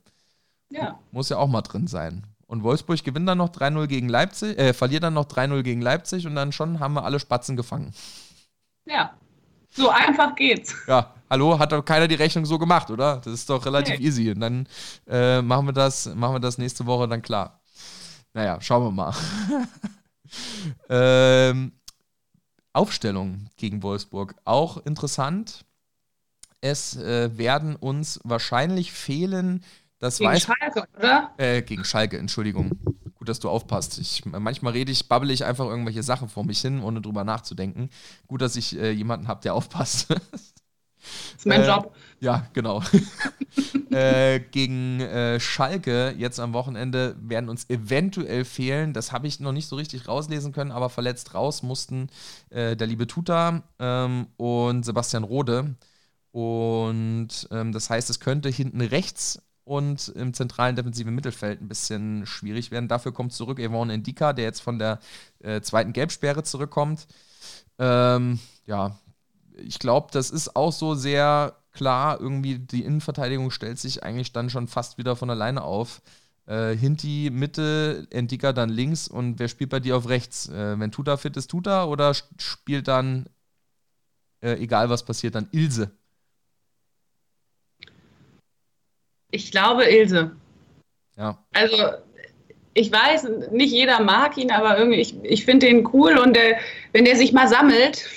[0.70, 0.98] Ja.
[1.10, 2.26] Muss ja auch mal drin sein.
[2.46, 6.26] Und Wolfsburg gewinnt dann noch 3-0 gegen Leipzig, äh, verliert dann noch 3-0 gegen Leipzig
[6.26, 7.94] und dann schon haben wir alle Spatzen gefangen.
[8.84, 9.14] Ja.
[9.70, 10.74] So einfach geht's.
[10.86, 13.16] Ja, hallo, hat doch keiner die Rechnung so gemacht, oder?
[13.16, 14.04] Das ist doch relativ nee.
[14.04, 14.30] easy.
[14.30, 14.68] Und dann
[15.06, 17.58] äh, machen, wir das, machen wir das nächste Woche dann klar.
[18.34, 19.14] Naja, schauen wir mal.
[20.90, 21.72] ähm,
[22.78, 24.36] Aufstellung gegen Wolfsburg.
[24.44, 25.64] Auch interessant.
[26.60, 29.64] Es äh, werden uns wahrscheinlich fehlen,
[29.98, 30.42] das gegen weiß.
[30.42, 31.34] Schalke, oder?
[31.38, 32.70] Äh, gegen Schalke, Entschuldigung.
[33.16, 33.98] Gut, dass du aufpasst.
[33.98, 37.90] Ich, manchmal rede ich, babbel ich einfach irgendwelche Sachen vor mich hin, ohne drüber nachzudenken.
[38.28, 40.14] Gut, dass ich äh, jemanden habe, der aufpasst.
[41.32, 41.94] Das ist mein äh, Job.
[42.20, 42.82] Ja, genau.
[43.90, 48.92] äh, gegen äh, Schalke jetzt am Wochenende werden uns eventuell fehlen.
[48.92, 52.08] Das habe ich noch nicht so richtig rauslesen können, aber verletzt raus mussten
[52.50, 55.76] äh, der liebe Tuta ähm, und Sebastian Rode.
[56.32, 62.26] Und ähm, das heißt, es könnte hinten rechts und im zentralen defensiven Mittelfeld ein bisschen
[62.26, 62.88] schwierig werden.
[62.88, 64.98] Dafür kommt zurück Evon Indika, der jetzt von der
[65.40, 67.06] äh, zweiten Gelbsperre zurückkommt.
[67.78, 68.98] Ähm, ja,
[69.58, 72.20] ich glaube, das ist auch so sehr klar.
[72.20, 76.02] Irgendwie die Innenverteidigung stellt sich eigentlich dann schon fast wieder von alleine auf.
[76.46, 80.48] Äh, Hinti Mitte, Endika dann links und wer spielt bei dir auf rechts?
[80.48, 83.28] Äh, wenn Tuta fit ist, Tuta oder spielt dann,
[84.40, 85.90] äh, egal was passiert, dann Ilse?
[89.30, 90.36] Ich glaube Ilse.
[91.16, 91.44] Ja.
[91.52, 91.76] Also
[92.72, 96.58] ich weiß, nicht jeder mag ihn, aber irgendwie, ich, ich finde den cool und der,
[96.92, 98.08] wenn der sich mal sammelt,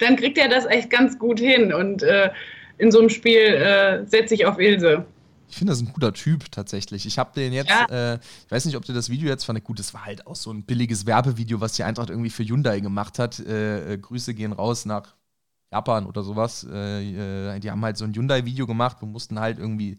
[0.00, 1.72] dann kriegt er das echt ganz gut hin.
[1.72, 2.30] Und äh,
[2.78, 5.04] in so einem Spiel äh, setze ich auf Ilse.
[5.48, 7.06] Ich finde das ein guter Typ tatsächlich.
[7.06, 8.14] Ich habe den jetzt, ja.
[8.14, 9.62] äh, ich weiß nicht, ob du das Video jetzt fand.
[9.64, 12.80] Gut, das war halt auch so ein billiges Werbevideo, was die Eintracht irgendwie für Hyundai
[12.80, 13.40] gemacht hat.
[13.40, 15.16] Äh, äh, Grüße gehen raus nach
[15.72, 16.64] Japan oder sowas.
[16.64, 18.98] Äh, die haben halt so ein Hyundai-Video gemacht.
[19.00, 19.98] Wir mussten halt irgendwie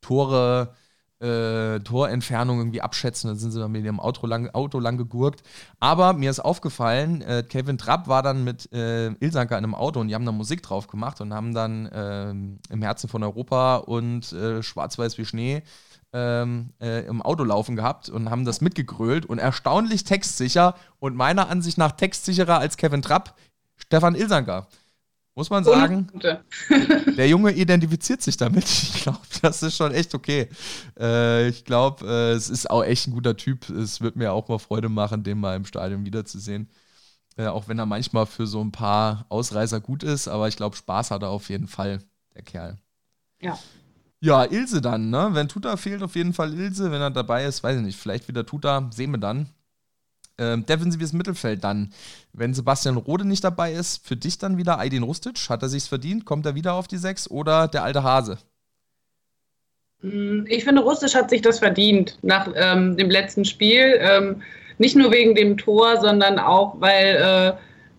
[0.00, 0.74] Tore
[1.20, 3.28] äh, Torentfernung irgendwie abschätzen.
[3.28, 5.42] Dann sind sie dann mit ihrem Auto lang, Auto lang gegurkt.
[5.80, 10.00] Aber mir ist aufgefallen, äh, Kevin Trapp war dann mit äh, Ilsanker in einem Auto
[10.00, 13.76] und die haben da Musik drauf gemacht und haben dann äh, im Herzen von Europa
[13.76, 15.62] und äh, Schwarz-Weiß wie Schnee
[16.12, 21.48] ähm, äh, im Auto laufen gehabt und haben das mitgegrölt und erstaunlich textsicher und meiner
[21.48, 23.34] Ansicht nach textsicherer als Kevin Trapp,
[23.76, 24.68] Stefan Ilsanker.
[25.38, 26.08] Muss man sagen,
[27.16, 28.64] der Junge identifiziert sich damit.
[28.98, 30.48] Ich glaube, das ist schon echt okay.
[30.98, 33.70] Äh, ich glaube, äh, es ist auch echt ein guter Typ.
[33.70, 36.68] Es wird mir auch mal Freude machen, den mal im Stadion wiederzusehen.
[37.36, 40.74] Äh, auch wenn er manchmal für so ein paar Ausreißer gut ist, aber ich glaube,
[40.74, 42.02] Spaß hat er auf jeden Fall,
[42.34, 42.76] der Kerl.
[43.40, 43.56] Ja.
[44.20, 45.30] Ja, Ilse dann, ne?
[45.34, 46.90] Wenn Tuta fehlt, auf jeden Fall Ilse.
[46.90, 47.96] Wenn er dabei ist, weiß ich nicht.
[47.96, 49.48] Vielleicht wieder Tuta, sehen wir dann.
[50.38, 51.92] Ähm, defensives Mittelfeld dann.
[52.32, 55.48] Wenn Sebastian Rode nicht dabei ist, für dich dann wieder Aydin Rustic.
[55.48, 56.24] Hat er sich's verdient?
[56.24, 58.38] Kommt er wieder auf die Sechs oder der alte Hase?
[60.00, 63.98] Hm, ich finde, Rustic hat sich das verdient nach ähm, dem letzten Spiel.
[64.00, 64.42] Ähm,
[64.78, 67.52] nicht nur wegen dem Tor, sondern auch, weil äh,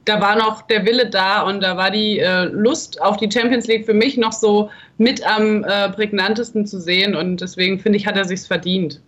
[0.05, 3.67] da war noch der Wille da und da war die äh, Lust auf die Champions
[3.67, 8.07] League für mich noch so mit am äh, prägnantesten zu sehen und deswegen finde ich,
[8.07, 9.01] hat er sich's verdient.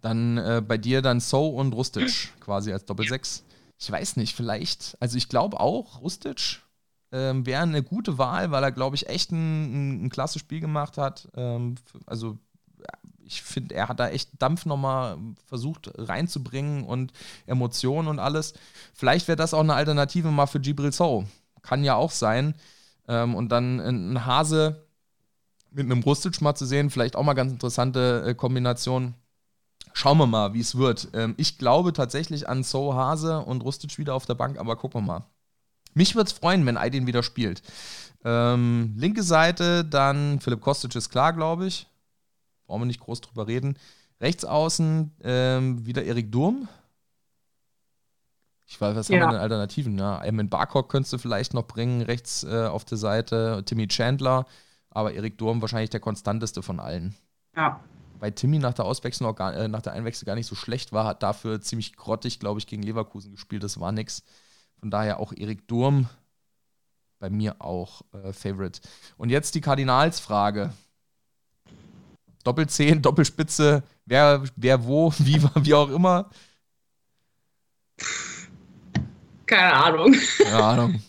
[0.00, 3.44] Dann äh, bei dir dann So und Rustic quasi als Doppelsechs.
[3.78, 6.60] Ich weiß nicht, vielleicht, also ich glaube auch, Rustic
[7.12, 10.60] ähm, wäre eine gute Wahl, weil er, glaube ich, echt ein, ein, ein klasse Spiel
[10.60, 11.28] gemacht hat.
[11.34, 11.76] Ähm,
[12.06, 12.38] also
[13.28, 17.12] ich finde, er hat da echt Dampf nochmal versucht reinzubringen und
[17.46, 18.54] Emotionen und alles.
[18.94, 21.24] Vielleicht wäre das auch eine Alternative mal für Gibril So.
[21.62, 22.54] Kann ja auch sein.
[23.06, 24.86] Ähm, und dann ein Hase
[25.70, 29.14] mit einem Rustic mal zu sehen, vielleicht auch mal ganz interessante äh, Kombination.
[29.98, 31.08] Schauen wir mal, wie es wird.
[31.12, 35.00] Ähm, ich glaube tatsächlich an So Hase und Rustic wieder auf der Bank, aber gucken
[35.00, 35.24] wir mal.
[35.92, 37.62] Mich würde es freuen, wenn Aydin wieder spielt.
[38.24, 41.88] Ähm, linke Seite, dann Philipp Kostic ist klar, glaube ich.
[42.68, 43.76] Brauchen wir nicht groß drüber reden.
[44.20, 46.68] Rechts außen ähm, wieder Erik Durm.
[48.66, 49.18] Ich weiß, was ja.
[49.18, 49.98] haben wir denn Alternativen?
[49.98, 53.64] Ja, Eamon Barcock könntest du vielleicht noch bringen, rechts äh, auf der Seite.
[53.66, 54.46] Timmy Chandler.
[54.90, 57.16] Aber Erik Durm wahrscheinlich der konstanteste von allen.
[57.56, 57.80] Ja.
[58.20, 61.04] Weil Timmy nach der Auswechslung gar, äh, nach der Einwechslung gar nicht so schlecht war,
[61.04, 63.62] hat dafür ziemlich grottig, glaube ich, gegen Leverkusen gespielt.
[63.62, 64.22] Das war nix.
[64.80, 66.08] Von daher auch Erik Durm
[67.18, 68.80] bei mir auch äh, Favorite.
[69.16, 70.72] Und jetzt die Kardinalsfrage.
[72.44, 76.30] Doppelzehn, Doppelspitze, wer, wer wo, wie, wie auch immer.
[79.46, 80.14] Keine Ahnung.
[80.38, 81.02] Keine Ahnung.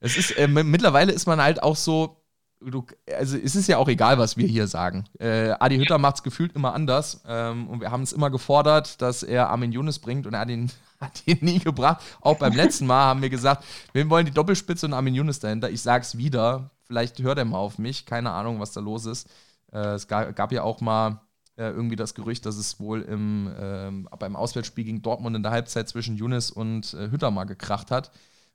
[0.00, 2.21] Es ist, äh, mittlerweile ist man halt auch so,
[2.70, 2.86] du,
[3.16, 5.04] also es ist ja auch egal, was wir hier sagen.
[5.18, 9.00] Äh, Adi Hütter macht es gefühlt immer anders ähm, und wir haben es immer gefordert,
[9.02, 12.02] dass er Armin Younes bringt und er hat ihn, hat ihn nie gebracht.
[12.20, 15.70] Auch beim letzten Mal haben wir gesagt, wir wollen die Doppelspitze und Armin Younes dahinter.
[15.70, 19.28] Ich sag's wieder, vielleicht hört er mal auf mich, keine Ahnung, was da los ist.
[19.72, 21.20] Äh, es gab, gab, ja auch mal
[21.56, 25.52] äh, irgendwie das Gerücht, dass es wohl im, ähm, beim Auswärtsspiel gegen Dortmund in der
[25.52, 28.10] Halbzeit zwischen Younes und äh, Hütter mal gekracht hat,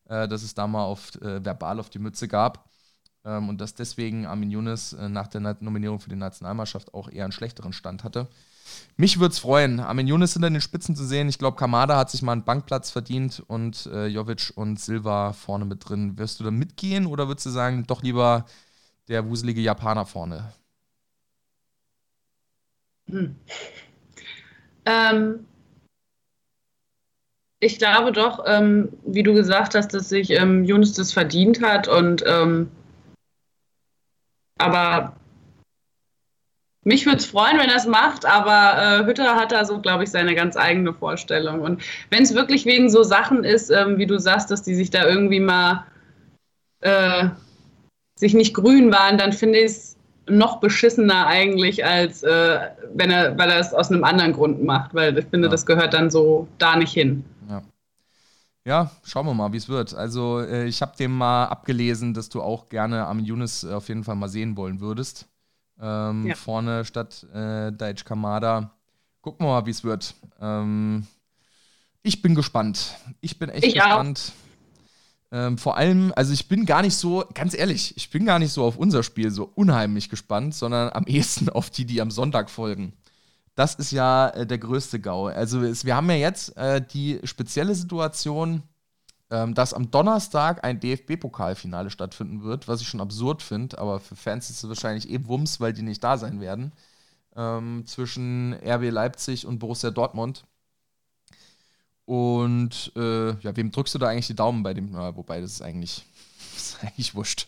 [0.09, 2.67] äh, dass es da mal auf, verbal auf die Mütze gab.
[3.27, 7.25] Ähm, und dass deswegen Armin Younes äh, nach der Nominierung für die Nationalmannschaft auch eher
[7.25, 8.27] einen schlechteren Stand hatte.
[8.95, 11.27] Mich würde es freuen, Armin Younes hinter den Spitzen zu sehen.
[11.27, 15.65] Ich glaube, Kamada hat sich mal einen Bankplatz verdient und äh, Jovic und Silva vorne
[15.65, 16.17] mit drin.
[16.17, 18.45] Wirst du da mitgehen oder würdest du sagen, doch lieber
[19.09, 20.53] der wuselige Japaner vorne?
[23.09, 23.35] Hm.
[24.85, 25.45] Ähm,
[27.59, 31.87] ich glaube doch, ähm, wie du gesagt hast, dass sich ähm, Younes das verdient hat
[31.87, 32.69] und ähm,
[34.57, 35.13] aber
[36.83, 40.05] mich würde es freuen, wenn er es macht, aber äh, Hütter hat da so, glaube
[40.05, 41.59] ich, seine ganz eigene Vorstellung.
[41.59, 41.81] Und
[42.11, 45.05] wenn es wirklich wegen so Sachen ist, ähm, wie du sagst, dass die sich da
[45.05, 45.85] irgendwie mal
[46.79, 47.25] äh,
[48.15, 49.97] sich nicht grün waren, dann finde ich es
[50.29, 52.59] noch beschissener eigentlich, als äh,
[52.93, 55.51] wenn er, weil er es aus einem anderen Grund macht, weil ich finde, ja.
[55.51, 57.25] das gehört dann so da nicht hin.
[58.67, 58.91] Ja.
[59.05, 59.93] Schauen wir mal, wie es wird.
[59.93, 64.03] Also, äh, ich habe dem mal abgelesen, dass du auch gerne Armin Younes auf jeden
[64.03, 65.25] Fall mal sehen wollen würdest.
[65.79, 66.35] Ähm, ja.
[66.35, 68.75] Vorne statt äh, Daichi Kamada.
[69.21, 70.15] Gucken wir mal, wie es wird.
[70.41, 71.07] Ähm,
[72.03, 72.97] ich bin gespannt.
[73.21, 74.33] Ich bin echt ich gespannt.
[75.31, 78.51] Ähm, vor allem, also ich bin gar nicht so, ganz ehrlich, ich bin gar nicht
[78.51, 82.49] so auf unser Spiel so unheimlich gespannt, sondern am ehesten auf die, die am Sonntag
[82.49, 82.91] folgen.
[83.57, 85.29] Das ist ja äh, der größte GAU.
[85.29, 88.61] Also es, wir haben ja jetzt äh, die spezielle Situation,
[89.31, 94.15] ähm, dass am Donnerstag ein DFB-Pokalfinale stattfinden wird, was ich schon absurd finde, aber für
[94.15, 96.71] Fans ist es wahrscheinlich eh Wumms, weil die nicht da sein werden.
[97.35, 100.45] Ähm, zwischen RB Leipzig und Borussia Dortmund.
[102.05, 104.93] Und äh, ja, wem drückst du da eigentlich die Daumen bei dem?
[104.93, 106.05] Ja, wobei, das ist eigentlich,
[106.53, 107.47] das ist eigentlich wurscht.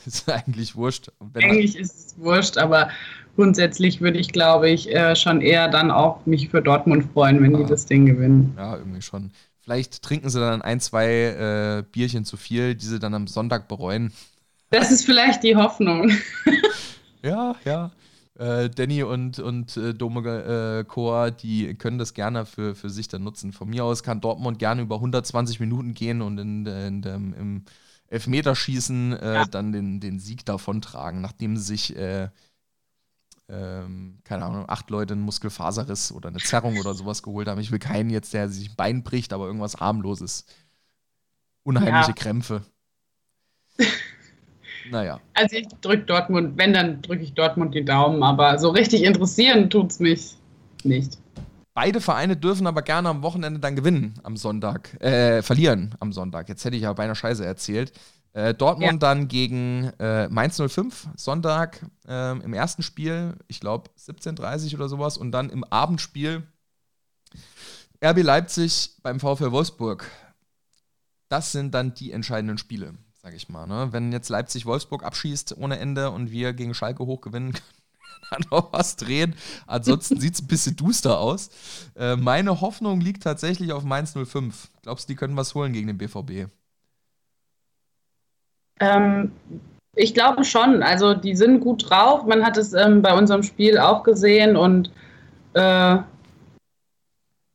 [0.06, 1.10] Ist eigentlich wurscht.
[1.34, 2.88] eigentlich ist es wurscht, aber
[3.36, 7.52] grundsätzlich würde ich, glaube ich, äh, schon eher dann auch mich für Dortmund freuen, wenn
[7.52, 7.58] ja.
[7.58, 8.54] die das Ding gewinnen.
[8.56, 9.30] Ja, irgendwie schon.
[9.60, 13.68] Vielleicht trinken sie dann ein, zwei äh, Bierchen zu viel, die sie dann am Sonntag
[13.68, 14.12] bereuen.
[14.72, 16.12] Das ist vielleicht die Hoffnung.
[17.24, 17.90] ja, ja.
[18.38, 23.08] Äh, Danny und, und äh, Dome äh, Chor, die können das gerne für, für sich
[23.08, 23.52] dann nutzen.
[23.52, 27.64] Von mir aus kann Dortmund gerne über 120 Minuten gehen und in, in, in im
[28.10, 29.44] Elfmeterschießen äh, ja.
[29.44, 32.28] dann den, den Sieg davontragen, nachdem sich, äh,
[33.48, 37.60] ähm, keine Ahnung, acht Leute einen Muskelfaserriss oder eine Zerrung oder sowas geholt haben.
[37.60, 40.44] Ich will keinen jetzt, der sich ein Bein bricht, aber irgendwas harmloses.
[41.62, 42.12] Unheimliche ja.
[42.14, 42.62] Krämpfe.
[44.90, 45.20] naja.
[45.34, 49.70] Also ich drücke Dortmund, wenn, dann drücke ich Dortmund die Daumen, aber so richtig interessieren
[49.70, 50.34] tut es mich
[50.82, 51.16] nicht.
[51.80, 56.50] Beide Vereine dürfen aber gerne am Wochenende dann gewinnen am Sonntag, äh, verlieren am Sonntag.
[56.50, 57.98] Jetzt hätte ich ja beinahe Scheiße erzählt.
[58.34, 58.98] Äh, Dortmund ja.
[58.98, 65.16] dann gegen äh, Mainz 05, Sonntag äh, im ersten Spiel, ich glaube 17.30 oder sowas,
[65.16, 66.42] und dann im Abendspiel
[68.04, 70.06] RB Leipzig beim VfL Wolfsburg.
[71.30, 73.66] das sind dann die entscheidenden Spiele, sage ich mal.
[73.66, 73.88] Ne?
[73.90, 77.54] Wenn jetzt Leipzig Wolfsburg abschießt ohne Ende und wir gegen Schalke hoch gewinnen,
[78.28, 79.34] kann noch was drehen.
[79.66, 81.50] Ansonsten sieht es ein bisschen duster aus.
[81.96, 84.68] Äh, meine Hoffnung liegt tatsächlich auf Mainz 05.
[84.82, 86.50] Glaubst du, die können was holen gegen den BVB?
[88.80, 89.32] Ähm,
[89.96, 90.82] ich glaube schon.
[90.82, 92.24] Also die sind gut drauf.
[92.24, 94.90] Man hat es ähm, bei unserem Spiel auch gesehen und
[95.54, 95.98] äh,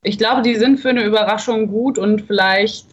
[0.04, 2.86] ich glaube, die sind für eine Überraschung gut und vielleicht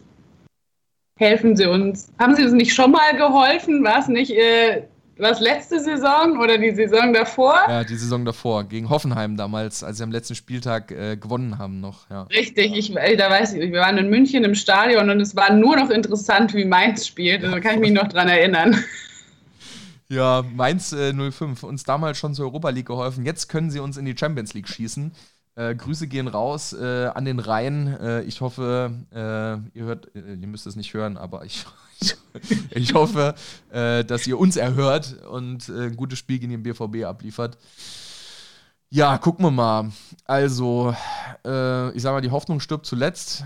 [1.19, 2.11] helfen sie uns.
[2.19, 3.83] Haben sie uns nicht schon mal geholfen?
[3.83, 4.87] War es nicht äh,
[5.17, 7.55] was letzte Saison oder die Saison davor?
[7.67, 11.79] Ja, die Saison davor, gegen Hoffenheim damals, als sie am letzten Spieltag äh, gewonnen haben
[11.79, 12.09] noch.
[12.09, 12.23] Ja.
[12.23, 15.75] Richtig, ich, da weiß ich, wir waren in München im Stadion und es war nur
[15.75, 17.43] noch interessant, wie Mainz spielt.
[17.43, 18.83] Da also kann ich mich noch dran erinnern.
[20.09, 23.25] Ja, Mainz äh, 05, uns damals schon zur Europa League geholfen.
[23.25, 25.11] Jetzt können sie uns in die Champions League schießen.
[25.55, 27.97] Äh, Grüße gehen raus äh, an den Rhein.
[27.99, 31.65] Äh, ich hoffe, äh, ihr hört, ihr müsst es nicht hören, aber ich,
[32.71, 33.35] ich, hoffe,
[33.71, 37.57] dass ihr uns erhört und ein gutes Spiel gegen den BVB abliefert.
[38.89, 39.91] Ja, gucken wir mal.
[40.25, 40.95] Also,
[41.43, 43.43] ich sag mal, die Hoffnung stirbt zuletzt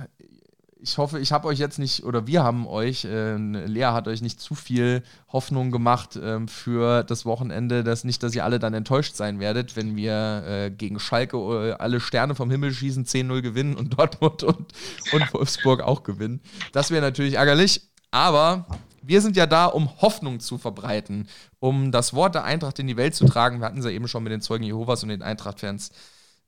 [0.81, 4.21] ich hoffe, ich habe euch jetzt nicht, oder wir haben euch, äh, Lea hat euch
[4.21, 8.73] nicht zu viel Hoffnung gemacht äh, für das Wochenende, dass nicht, dass ihr alle dann
[8.73, 13.41] enttäuscht sein werdet, wenn wir äh, gegen Schalke äh, alle Sterne vom Himmel schießen, 10-0
[13.41, 14.73] gewinnen und Dortmund und,
[15.11, 16.41] und Wolfsburg auch gewinnen.
[16.71, 17.81] Das wäre natürlich ärgerlich,
[18.11, 18.65] aber
[19.01, 21.27] wir sind ja da, um Hoffnung zu verbreiten,
[21.59, 23.59] um das Wort der Eintracht in die Welt zu tragen.
[23.59, 25.91] Wir hatten es ja eben schon mit den Zeugen Jehovas und den Eintracht-Fans.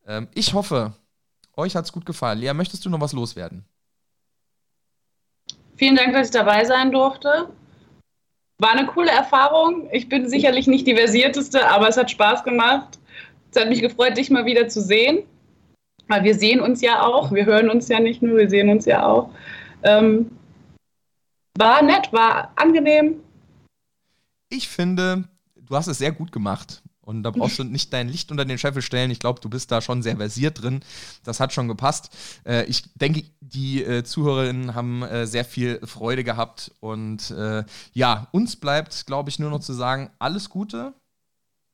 [0.06, 0.94] Ähm, ich hoffe,
[1.56, 2.40] euch hat es gut gefallen.
[2.40, 3.64] Lea, möchtest du noch was loswerden?
[5.78, 7.50] Vielen Dank, dass ich dabei sein durfte.
[8.58, 9.88] War eine coole Erfahrung.
[9.94, 13.00] Ich bin sicherlich nicht die versierteste, aber es hat Spaß gemacht.
[13.52, 15.24] Es hat mich gefreut, dich mal wieder zu sehen.
[16.10, 17.32] Weil wir sehen uns ja auch.
[17.32, 19.30] Wir hören uns ja nicht nur, wir sehen uns ja auch.
[19.84, 20.32] Ähm,
[21.58, 23.22] war nett, war angenehm.
[24.50, 26.82] Ich finde, du hast es sehr gut gemacht.
[27.10, 29.10] Und da brauchst du nicht dein Licht unter den Scheffel stellen.
[29.10, 30.82] Ich glaube, du bist da schon sehr versiert drin.
[31.24, 32.16] Das hat schon gepasst.
[32.46, 36.72] Äh, ich denke, die äh, Zuhörerinnen haben äh, sehr viel Freude gehabt.
[36.82, 40.94] Und äh, ja, uns bleibt, glaube ich, nur noch zu sagen, alles Gute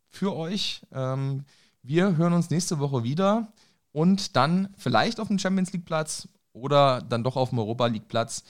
[0.09, 0.84] für euch.
[0.93, 1.43] Ähm,
[1.84, 3.51] wir hören uns nächste Woche wieder
[3.91, 8.07] und dann vielleicht auf dem Champions League Platz oder dann doch auf dem Europa League
[8.07, 8.45] Platz.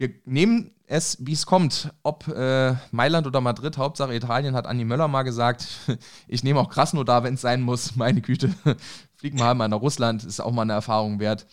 [0.00, 1.92] Wir nehmen es, wie es kommt.
[2.02, 5.68] Ob äh, Mailand oder Madrid, Hauptsache Italien, hat Andi Möller mal gesagt.
[6.26, 7.96] Ich nehme auch Krasnodar, wenn es sein muss.
[7.96, 8.48] Meine Güte.
[9.16, 11.46] Fliegen wir halt mal nach Russland, ist auch mal eine Erfahrung wert.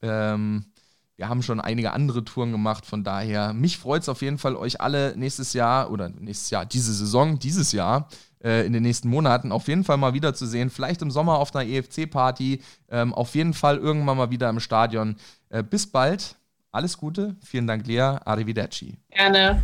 [0.00, 0.64] Ähm,
[1.14, 4.56] wir haben schon einige andere Touren gemacht, von daher, mich freut es auf jeden Fall,
[4.56, 8.08] euch alle nächstes Jahr oder nächstes Jahr, diese Saison, dieses Jahr,
[8.42, 10.70] äh, in den nächsten Monaten auf jeden Fall mal wiederzusehen.
[10.70, 15.14] Vielleicht im Sommer auf einer EFC-Party, ähm, auf jeden Fall irgendwann mal wieder im Stadion.
[15.50, 16.34] Äh, bis bald.
[16.72, 18.18] Alles Gute, vielen Dank, Lea.
[18.24, 18.96] Arrivederci.
[19.10, 19.62] Gerne.